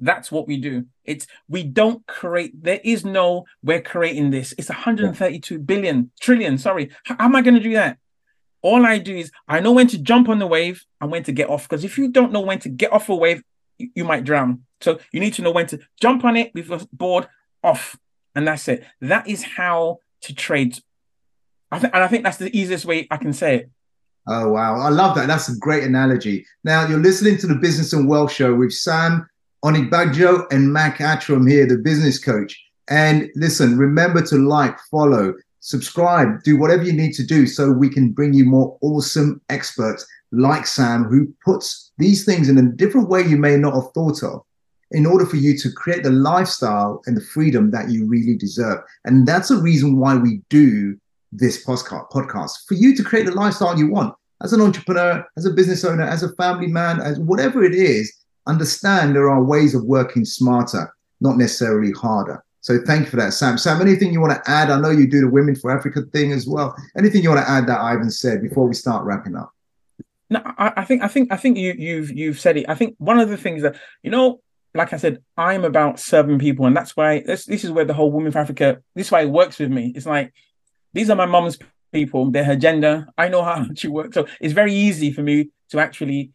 That's 0.00 0.30
what 0.30 0.46
we 0.46 0.58
do. 0.58 0.86
It's 1.04 1.26
we 1.48 1.62
don't 1.62 2.06
create. 2.06 2.62
There 2.62 2.80
is 2.82 3.04
no 3.04 3.46
we're 3.62 3.80
creating 3.80 4.30
this. 4.30 4.54
It's 4.58 4.68
132 4.68 5.58
billion 5.58 6.10
trillion. 6.20 6.58
Sorry, 6.58 6.90
how, 7.04 7.16
how 7.18 7.24
am 7.26 7.36
I 7.36 7.42
going 7.42 7.54
to 7.54 7.60
do 7.60 7.74
that? 7.74 7.98
All 8.64 8.86
I 8.86 8.96
do 8.96 9.14
is 9.14 9.30
I 9.46 9.60
know 9.60 9.72
when 9.72 9.88
to 9.88 9.98
jump 9.98 10.30
on 10.30 10.38
the 10.38 10.46
wave 10.46 10.84
and 10.98 11.10
when 11.10 11.22
to 11.24 11.32
get 11.32 11.50
off. 11.50 11.68
Because 11.68 11.84
if 11.84 11.98
you 11.98 12.08
don't 12.08 12.32
know 12.32 12.40
when 12.40 12.58
to 12.60 12.70
get 12.70 12.94
off 12.94 13.10
a 13.10 13.14
wave, 13.14 13.44
you, 13.76 13.90
you 13.94 14.04
might 14.04 14.24
drown. 14.24 14.64
So 14.80 14.98
you 15.12 15.20
need 15.20 15.34
to 15.34 15.42
know 15.42 15.50
when 15.50 15.66
to 15.66 15.80
jump 16.00 16.24
on 16.24 16.34
it 16.36 16.50
with 16.54 16.70
your 16.70 16.80
board 16.90 17.28
off, 17.62 17.96
and 18.34 18.48
that's 18.48 18.66
it. 18.68 18.82
That 19.02 19.28
is 19.28 19.42
how 19.42 19.98
to 20.22 20.34
trade. 20.34 20.78
I 21.70 21.78
think, 21.78 21.94
and 21.94 22.02
I 22.02 22.08
think 22.08 22.24
that's 22.24 22.38
the 22.38 22.56
easiest 22.58 22.86
way 22.86 23.06
I 23.10 23.18
can 23.18 23.34
say 23.34 23.56
it. 23.56 23.70
Oh 24.26 24.48
wow, 24.48 24.80
I 24.80 24.88
love 24.88 25.14
that. 25.16 25.26
That's 25.26 25.50
a 25.50 25.56
great 25.58 25.84
analogy. 25.84 26.46
Now 26.64 26.86
you're 26.86 26.98
listening 26.98 27.36
to 27.38 27.46
the 27.46 27.56
Business 27.56 27.92
and 27.92 28.08
Wealth 28.08 28.32
Show 28.32 28.54
with 28.54 28.72
Sam 28.72 29.28
Onigbanjo 29.62 30.46
and 30.50 30.72
Mac 30.72 30.98
Attram 30.98 31.50
here, 31.50 31.66
the 31.66 31.76
business 31.76 32.18
coach. 32.18 32.58
And 32.88 33.30
listen, 33.34 33.76
remember 33.76 34.22
to 34.22 34.36
like, 34.36 34.78
follow, 34.90 35.34
subscribe, 35.64 36.42
do 36.42 36.58
whatever 36.58 36.82
you 36.82 36.92
need 36.92 37.14
to 37.14 37.24
do 37.24 37.46
so 37.46 37.72
we 37.72 37.88
can 37.88 38.12
bring 38.12 38.34
you 38.34 38.44
more 38.44 38.76
awesome 38.82 39.40
experts 39.48 40.06
like 40.30 40.66
Sam 40.66 41.04
who 41.04 41.32
puts 41.42 41.90
these 41.96 42.26
things 42.26 42.50
in 42.50 42.58
a 42.58 42.62
different 42.62 43.08
way 43.08 43.22
you 43.22 43.38
may 43.38 43.56
not 43.56 43.72
have 43.72 43.90
thought 43.92 44.22
of 44.22 44.42
in 44.90 45.06
order 45.06 45.24
for 45.24 45.36
you 45.36 45.56
to 45.56 45.72
create 45.72 46.02
the 46.02 46.10
lifestyle 46.10 47.00
and 47.06 47.16
the 47.16 47.22
freedom 47.22 47.70
that 47.70 47.88
you 47.88 48.06
really 48.06 48.36
deserve. 48.36 48.80
And 49.06 49.26
that's 49.26 49.48
the 49.48 49.56
reason 49.56 49.96
why 49.96 50.16
we 50.16 50.42
do 50.50 50.98
this 51.32 51.64
podcast 51.64 52.56
for 52.68 52.74
you 52.74 52.94
to 52.94 53.02
create 53.02 53.24
the 53.24 53.32
lifestyle 53.32 53.78
you 53.78 53.90
want 53.90 54.14
as 54.42 54.52
an 54.52 54.60
entrepreneur, 54.60 55.24
as 55.38 55.46
a 55.46 55.50
business 55.50 55.82
owner, 55.82 56.02
as 56.02 56.22
a 56.22 56.34
family 56.34 56.66
man, 56.66 57.00
as 57.00 57.18
whatever 57.18 57.64
it 57.64 57.74
is 57.74 58.12
understand 58.46 59.16
there 59.16 59.30
are 59.30 59.42
ways 59.42 59.74
of 59.74 59.84
working 59.84 60.26
smarter, 60.26 60.94
not 61.22 61.38
necessarily 61.38 61.92
harder. 61.92 62.44
So 62.64 62.78
thank 62.86 63.04
you 63.04 63.10
for 63.10 63.16
that, 63.16 63.34
Sam. 63.34 63.58
Sam, 63.58 63.82
anything 63.82 64.10
you 64.10 64.22
want 64.22 64.42
to 64.42 64.50
add? 64.50 64.70
I 64.70 64.80
know 64.80 64.88
you 64.88 65.06
do 65.06 65.20
the 65.20 65.28
Women 65.28 65.54
for 65.54 65.70
Africa 65.70 66.00
thing 66.14 66.32
as 66.32 66.46
well. 66.46 66.74
Anything 66.96 67.22
you 67.22 67.28
want 67.28 67.44
to 67.44 67.50
add 67.50 67.66
that 67.66 67.78
Ivan 67.78 68.10
said 68.10 68.40
before 68.40 68.66
we 68.66 68.72
start 68.72 69.04
wrapping 69.04 69.36
up? 69.36 69.52
No, 70.30 70.40
I, 70.42 70.72
I 70.78 70.84
think 70.86 71.02
I 71.02 71.08
think 71.08 71.30
I 71.30 71.36
think 71.36 71.58
you 71.58 71.74
you've 71.76 72.10
you've 72.10 72.40
said 72.40 72.56
it. 72.56 72.64
I 72.66 72.74
think 72.74 72.94
one 72.96 73.20
of 73.20 73.28
the 73.28 73.36
things 73.36 73.60
that 73.64 73.76
you 74.02 74.10
know, 74.10 74.40
like 74.72 74.94
I 74.94 74.96
said, 74.96 75.22
I'm 75.36 75.62
about 75.66 76.00
serving 76.00 76.38
people, 76.38 76.64
and 76.64 76.74
that's 76.74 76.96
why 76.96 77.20
this 77.20 77.44
this 77.44 77.64
is 77.64 77.70
where 77.70 77.84
the 77.84 77.92
whole 77.92 78.10
Women 78.10 78.32
for 78.32 78.38
Africa. 78.38 78.80
This 78.94 79.08
is 79.08 79.12
why 79.12 79.20
it 79.20 79.30
works 79.30 79.58
with 79.58 79.70
me. 79.70 79.92
It's 79.94 80.06
like 80.06 80.32
these 80.94 81.10
are 81.10 81.16
my 81.16 81.26
mom's 81.26 81.58
people. 81.92 82.30
They're 82.30 82.44
her 82.44 82.56
gender. 82.56 83.06
I 83.18 83.28
know 83.28 83.42
how 83.42 83.66
she 83.74 83.88
works, 83.88 84.14
so 84.14 84.26
it's 84.40 84.54
very 84.54 84.72
easy 84.72 85.12
for 85.12 85.20
me 85.20 85.50
to 85.68 85.80
actually 85.80 86.32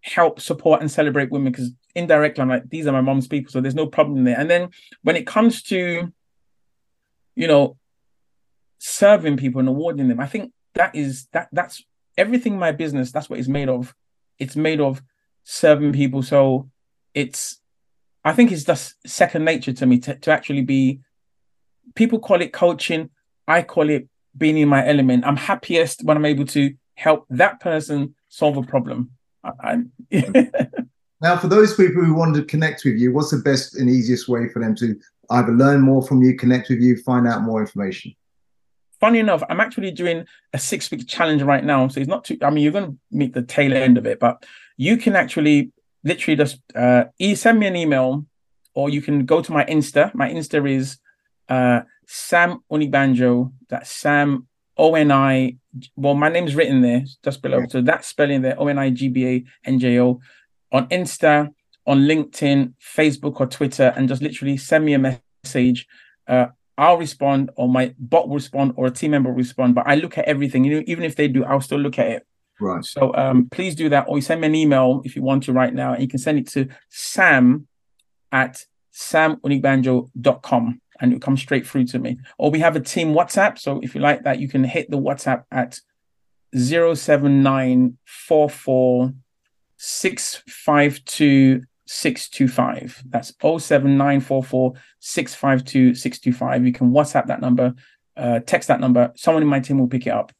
help 0.00 0.40
support 0.40 0.80
and 0.80 0.90
celebrate 0.90 1.30
women 1.30 1.52
because 1.52 1.70
indirectly 1.98 2.42
I'm 2.42 2.48
like, 2.48 2.68
these 2.70 2.86
are 2.86 2.92
my 2.92 3.00
mom's 3.00 3.28
people, 3.28 3.50
so 3.50 3.60
there's 3.60 3.74
no 3.74 3.86
problem 3.86 4.24
there. 4.24 4.38
And 4.38 4.48
then 4.48 4.70
when 5.02 5.16
it 5.16 5.26
comes 5.26 5.62
to, 5.64 6.12
you 7.34 7.46
know, 7.46 7.76
serving 8.78 9.36
people 9.36 9.58
and 9.58 9.68
awarding 9.68 10.08
them, 10.08 10.20
I 10.20 10.26
think 10.26 10.52
that 10.74 10.94
is 10.94 11.26
that 11.32 11.48
that's 11.52 11.82
everything 12.16 12.58
my 12.58 12.72
business, 12.72 13.12
that's 13.12 13.28
what 13.28 13.38
it's 13.38 13.48
made 13.48 13.68
of. 13.68 13.94
It's 14.38 14.56
made 14.56 14.80
of 14.80 15.02
serving 15.44 15.92
people. 15.92 16.22
So 16.22 16.70
it's 17.14 17.60
I 18.24 18.32
think 18.32 18.52
it's 18.52 18.64
just 18.64 18.94
second 19.06 19.44
nature 19.44 19.72
to 19.72 19.86
me 19.86 19.98
to, 20.00 20.14
to 20.14 20.30
actually 20.30 20.62
be 20.62 21.00
people 21.94 22.18
call 22.18 22.40
it 22.40 22.52
coaching. 22.52 23.10
I 23.46 23.62
call 23.62 23.88
it 23.88 24.08
being 24.36 24.58
in 24.58 24.68
my 24.68 24.86
element. 24.86 25.24
I'm 25.26 25.36
happiest 25.36 26.04
when 26.04 26.16
I'm 26.16 26.26
able 26.26 26.44
to 26.46 26.74
help 26.94 27.26
that 27.30 27.60
person 27.60 28.14
solve 28.28 28.56
a 28.56 28.62
problem. 28.62 29.10
I, 29.42 29.82
mm. 30.12 30.87
Now, 31.20 31.36
for 31.36 31.48
those 31.48 31.74
people 31.74 32.04
who 32.04 32.14
want 32.14 32.36
to 32.36 32.44
connect 32.44 32.84
with 32.84 32.96
you, 32.96 33.12
what's 33.12 33.30
the 33.30 33.38
best 33.38 33.76
and 33.76 33.90
easiest 33.90 34.28
way 34.28 34.48
for 34.48 34.60
them 34.60 34.74
to 34.76 34.98
either 35.30 35.52
learn 35.52 35.80
more 35.80 36.02
from 36.02 36.22
you, 36.22 36.36
connect 36.36 36.68
with 36.68 36.80
you, 36.80 36.96
find 37.02 37.26
out 37.26 37.42
more 37.42 37.60
information? 37.60 38.14
Funny 39.00 39.18
enough, 39.18 39.42
I'm 39.48 39.60
actually 39.60 39.90
doing 39.90 40.26
a 40.52 40.58
six 40.58 40.90
week 40.90 41.06
challenge 41.08 41.42
right 41.42 41.64
now. 41.64 41.88
So 41.88 42.00
it's 42.00 42.08
not 42.08 42.24
too, 42.24 42.38
I 42.42 42.50
mean, 42.50 42.62
you're 42.62 42.72
going 42.72 42.92
to 42.92 42.98
meet 43.10 43.32
the 43.32 43.42
tail 43.42 43.72
end 43.72 43.98
of 43.98 44.06
it, 44.06 44.18
but 44.18 44.44
you 44.76 44.96
can 44.96 45.16
actually 45.16 45.72
literally 46.04 46.36
just 46.36 46.60
uh, 46.74 47.04
send 47.34 47.58
me 47.58 47.66
an 47.66 47.76
email 47.76 48.24
or 48.74 48.88
you 48.88 49.02
can 49.02 49.24
go 49.24 49.40
to 49.42 49.52
my 49.52 49.64
Insta. 49.64 50.14
My 50.14 50.30
Insta 50.30 50.68
is 50.68 50.98
uh, 51.48 51.80
Sam 52.06 52.62
Onigbanjo. 52.70 53.52
That's 53.68 53.90
Sam 53.90 54.46
O 54.76 54.94
N 54.94 55.10
I. 55.10 55.56
Well, 55.96 56.14
my 56.14 56.28
name's 56.28 56.54
written 56.54 56.80
there 56.80 57.04
just 57.24 57.42
below. 57.42 57.60
Yeah. 57.60 57.66
So 57.68 57.80
that's 57.82 58.08
spelling 58.08 58.42
there 58.42 58.60
O 58.60 58.68
N 58.68 58.78
I 58.78 58.90
G 58.90 59.08
B 59.08 59.26
A 59.26 59.44
N 59.64 59.78
J 59.78 60.00
O 60.00 60.20
on 60.72 60.88
Insta, 60.88 61.48
on 61.86 62.00
LinkedIn, 62.00 62.74
Facebook, 62.80 63.40
or 63.40 63.46
Twitter, 63.46 63.92
and 63.96 64.08
just 64.08 64.22
literally 64.22 64.56
send 64.56 64.84
me 64.84 64.94
a 64.94 65.20
message. 65.44 65.86
Uh, 66.26 66.46
I'll 66.76 66.98
respond, 66.98 67.50
or 67.56 67.68
my 67.68 67.94
bot 67.98 68.28
will 68.28 68.36
respond, 68.36 68.74
or 68.76 68.86
a 68.86 68.90
team 68.90 69.12
member 69.12 69.30
will 69.30 69.36
respond. 69.36 69.74
But 69.74 69.86
I 69.86 69.96
look 69.96 70.18
at 70.18 70.26
everything. 70.26 70.64
You 70.64 70.76
know, 70.76 70.84
even 70.86 71.04
if 71.04 71.16
they 71.16 71.28
do, 71.28 71.44
I'll 71.44 71.60
still 71.60 71.78
look 71.78 71.98
at 71.98 72.08
it. 72.08 72.26
Right. 72.60 72.84
So 72.84 73.14
um, 73.14 73.48
please 73.50 73.74
do 73.74 73.88
that, 73.88 74.06
or 74.08 74.18
you 74.18 74.22
send 74.22 74.40
me 74.40 74.48
an 74.48 74.54
email 74.54 75.02
if 75.04 75.16
you 75.16 75.22
want 75.22 75.44
to 75.44 75.52
right 75.52 75.72
now, 75.72 75.94
and 75.94 76.02
you 76.02 76.08
can 76.08 76.18
send 76.18 76.38
it 76.38 76.48
to 76.48 76.68
Sam 76.88 77.66
at 78.30 78.66
samonigbanjo.com 78.92 80.80
and 81.00 81.12
it 81.12 81.22
comes 81.22 81.40
straight 81.40 81.64
through 81.66 81.86
to 81.86 81.98
me. 81.98 82.18
Or 82.38 82.50
we 82.50 82.60
have 82.60 82.76
a 82.76 82.80
team 82.80 83.14
WhatsApp. 83.14 83.58
So 83.58 83.80
if 83.82 83.94
you 83.94 84.00
like 84.00 84.24
that, 84.24 84.40
you 84.40 84.48
can 84.48 84.64
hit 84.64 84.90
the 84.90 84.98
WhatsApp 84.98 85.44
at 85.50 85.78
07944 86.54 89.12
652 89.78 91.62
625. 91.86 93.02
That's 93.08 93.28
07944 93.40 94.74
652 95.00 95.94
625. 95.94 96.66
You 96.66 96.72
can 96.72 96.90
WhatsApp 96.90 97.26
that 97.28 97.40
number, 97.40 97.74
uh, 98.16 98.40
text 98.40 98.68
that 98.68 98.80
number. 98.80 99.12
Someone 99.16 99.42
in 99.42 99.48
my 99.48 99.60
team 99.60 99.78
will 99.78 99.88
pick 99.88 100.06
it 100.06 100.10
up. 100.10 100.32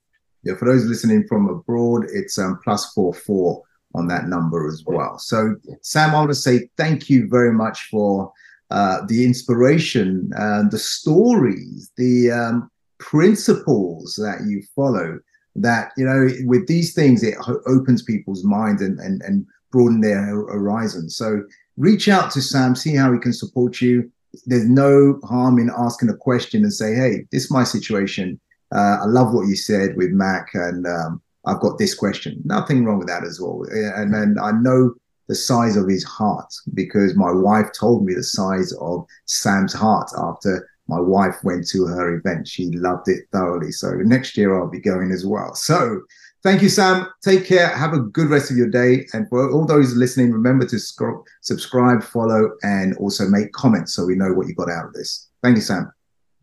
Yeah, 0.44 0.54
for 0.56 0.66
those 0.66 0.84
listening 0.84 1.26
from 1.26 1.48
abroad, 1.48 2.06
it's 2.12 2.38
um, 2.38 2.58
plus 2.62 2.92
four 2.92 3.12
four 3.14 3.62
on 3.94 4.06
that 4.08 4.28
number 4.28 4.68
as 4.68 4.84
well. 4.86 5.18
So, 5.18 5.56
Sam, 5.82 6.10
I 6.10 6.14
want 6.14 6.30
to 6.30 6.34
say 6.34 6.68
thank 6.76 7.08
you 7.08 7.28
very 7.28 7.52
much 7.52 7.88
for 7.90 8.32
uh, 8.70 9.06
the 9.06 9.24
inspiration, 9.24 10.30
uh, 10.38 10.64
the 10.70 10.78
stories, 10.78 11.90
the 11.96 12.30
um, 12.30 12.70
principles 12.98 14.14
that 14.16 14.42
you 14.46 14.62
follow. 14.76 15.18
That 15.56 15.92
you 15.96 16.04
know, 16.04 16.28
with 16.44 16.66
these 16.66 16.94
things, 16.94 17.22
it 17.22 17.36
opens 17.66 18.02
people's 18.02 18.44
minds 18.44 18.82
and 18.82 18.98
and 19.00 19.22
and 19.22 19.46
broaden 19.70 20.00
their 20.00 20.24
horizon. 20.24 21.10
So, 21.10 21.42
reach 21.76 22.08
out 22.08 22.30
to 22.32 22.42
Sam, 22.42 22.74
see 22.74 22.94
how 22.94 23.12
he 23.12 23.18
can 23.18 23.32
support 23.32 23.80
you. 23.80 24.10
There's 24.46 24.68
no 24.68 25.18
harm 25.24 25.58
in 25.58 25.70
asking 25.76 26.10
a 26.10 26.16
question 26.16 26.62
and 26.62 26.72
say, 26.72 26.94
"Hey, 26.94 27.26
this 27.32 27.44
is 27.44 27.50
my 27.50 27.64
situation. 27.64 28.38
Uh, 28.74 28.98
I 29.02 29.06
love 29.06 29.32
what 29.32 29.48
you 29.48 29.56
said 29.56 29.96
with 29.96 30.10
Mac, 30.10 30.48
and 30.54 30.86
um, 30.86 31.20
I've 31.46 31.60
got 31.60 31.78
this 31.78 31.94
question." 31.94 32.40
Nothing 32.44 32.84
wrong 32.84 32.98
with 32.98 33.08
that 33.08 33.24
as 33.24 33.40
well. 33.40 33.64
And 33.72 34.14
then 34.14 34.36
I 34.40 34.52
know 34.52 34.94
the 35.28 35.34
size 35.34 35.76
of 35.76 35.88
his 35.88 36.04
heart 36.04 36.52
because 36.74 37.14
my 37.14 37.30
wife 37.30 37.66
told 37.78 38.04
me 38.04 38.14
the 38.14 38.22
size 38.22 38.72
of 38.80 39.06
Sam's 39.26 39.74
heart 39.74 40.10
after 40.16 40.68
my 40.88 40.98
wife 40.98 41.36
went 41.44 41.68
to 41.68 41.86
her 41.86 42.16
event. 42.16 42.48
She 42.48 42.70
loved 42.70 43.08
it 43.08 43.24
thoroughly. 43.32 43.70
So 43.70 43.92
next 43.92 44.36
year 44.36 44.58
I'll 44.58 44.70
be 44.70 44.80
going 44.80 45.12
as 45.12 45.26
well. 45.26 45.54
So 45.54 46.00
thank 46.42 46.62
you, 46.62 46.68
Sam. 46.68 47.06
Take 47.22 47.46
care. 47.46 47.68
Have 47.68 47.92
a 47.92 48.00
good 48.00 48.30
rest 48.30 48.50
of 48.50 48.56
your 48.56 48.70
day. 48.70 49.06
And 49.12 49.28
for 49.28 49.50
all 49.52 49.66
those 49.66 49.94
listening, 49.94 50.32
remember 50.32 50.66
to 50.66 50.78
sc- 50.78 51.02
subscribe, 51.42 52.02
follow, 52.02 52.50
and 52.62 52.96
also 52.96 53.28
make 53.28 53.52
comments 53.52 53.94
so 53.94 54.04
we 54.04 54.14
know 54.14 54.32
what 54.32 54.48
you 54.48 54.54
got 54.54 54.70
out 54.70 54.86
of 54.86 54.92
this. 54.94 55.28
Thank 55.42 55.56
you, 55.56 55.62
Sam. 55.62 55.92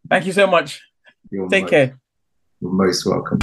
Thank 0.09 0.25
you 0.25 0.33
so 0.33 0.47
much. 0.47 0.81
You're 1.31 1.49
Take 1.49 1.63
most, 1.63 1.69
care. 1.71 1.99
You're 2.61 2.71
most 2.71 3.05
welcome. 3.05 3.39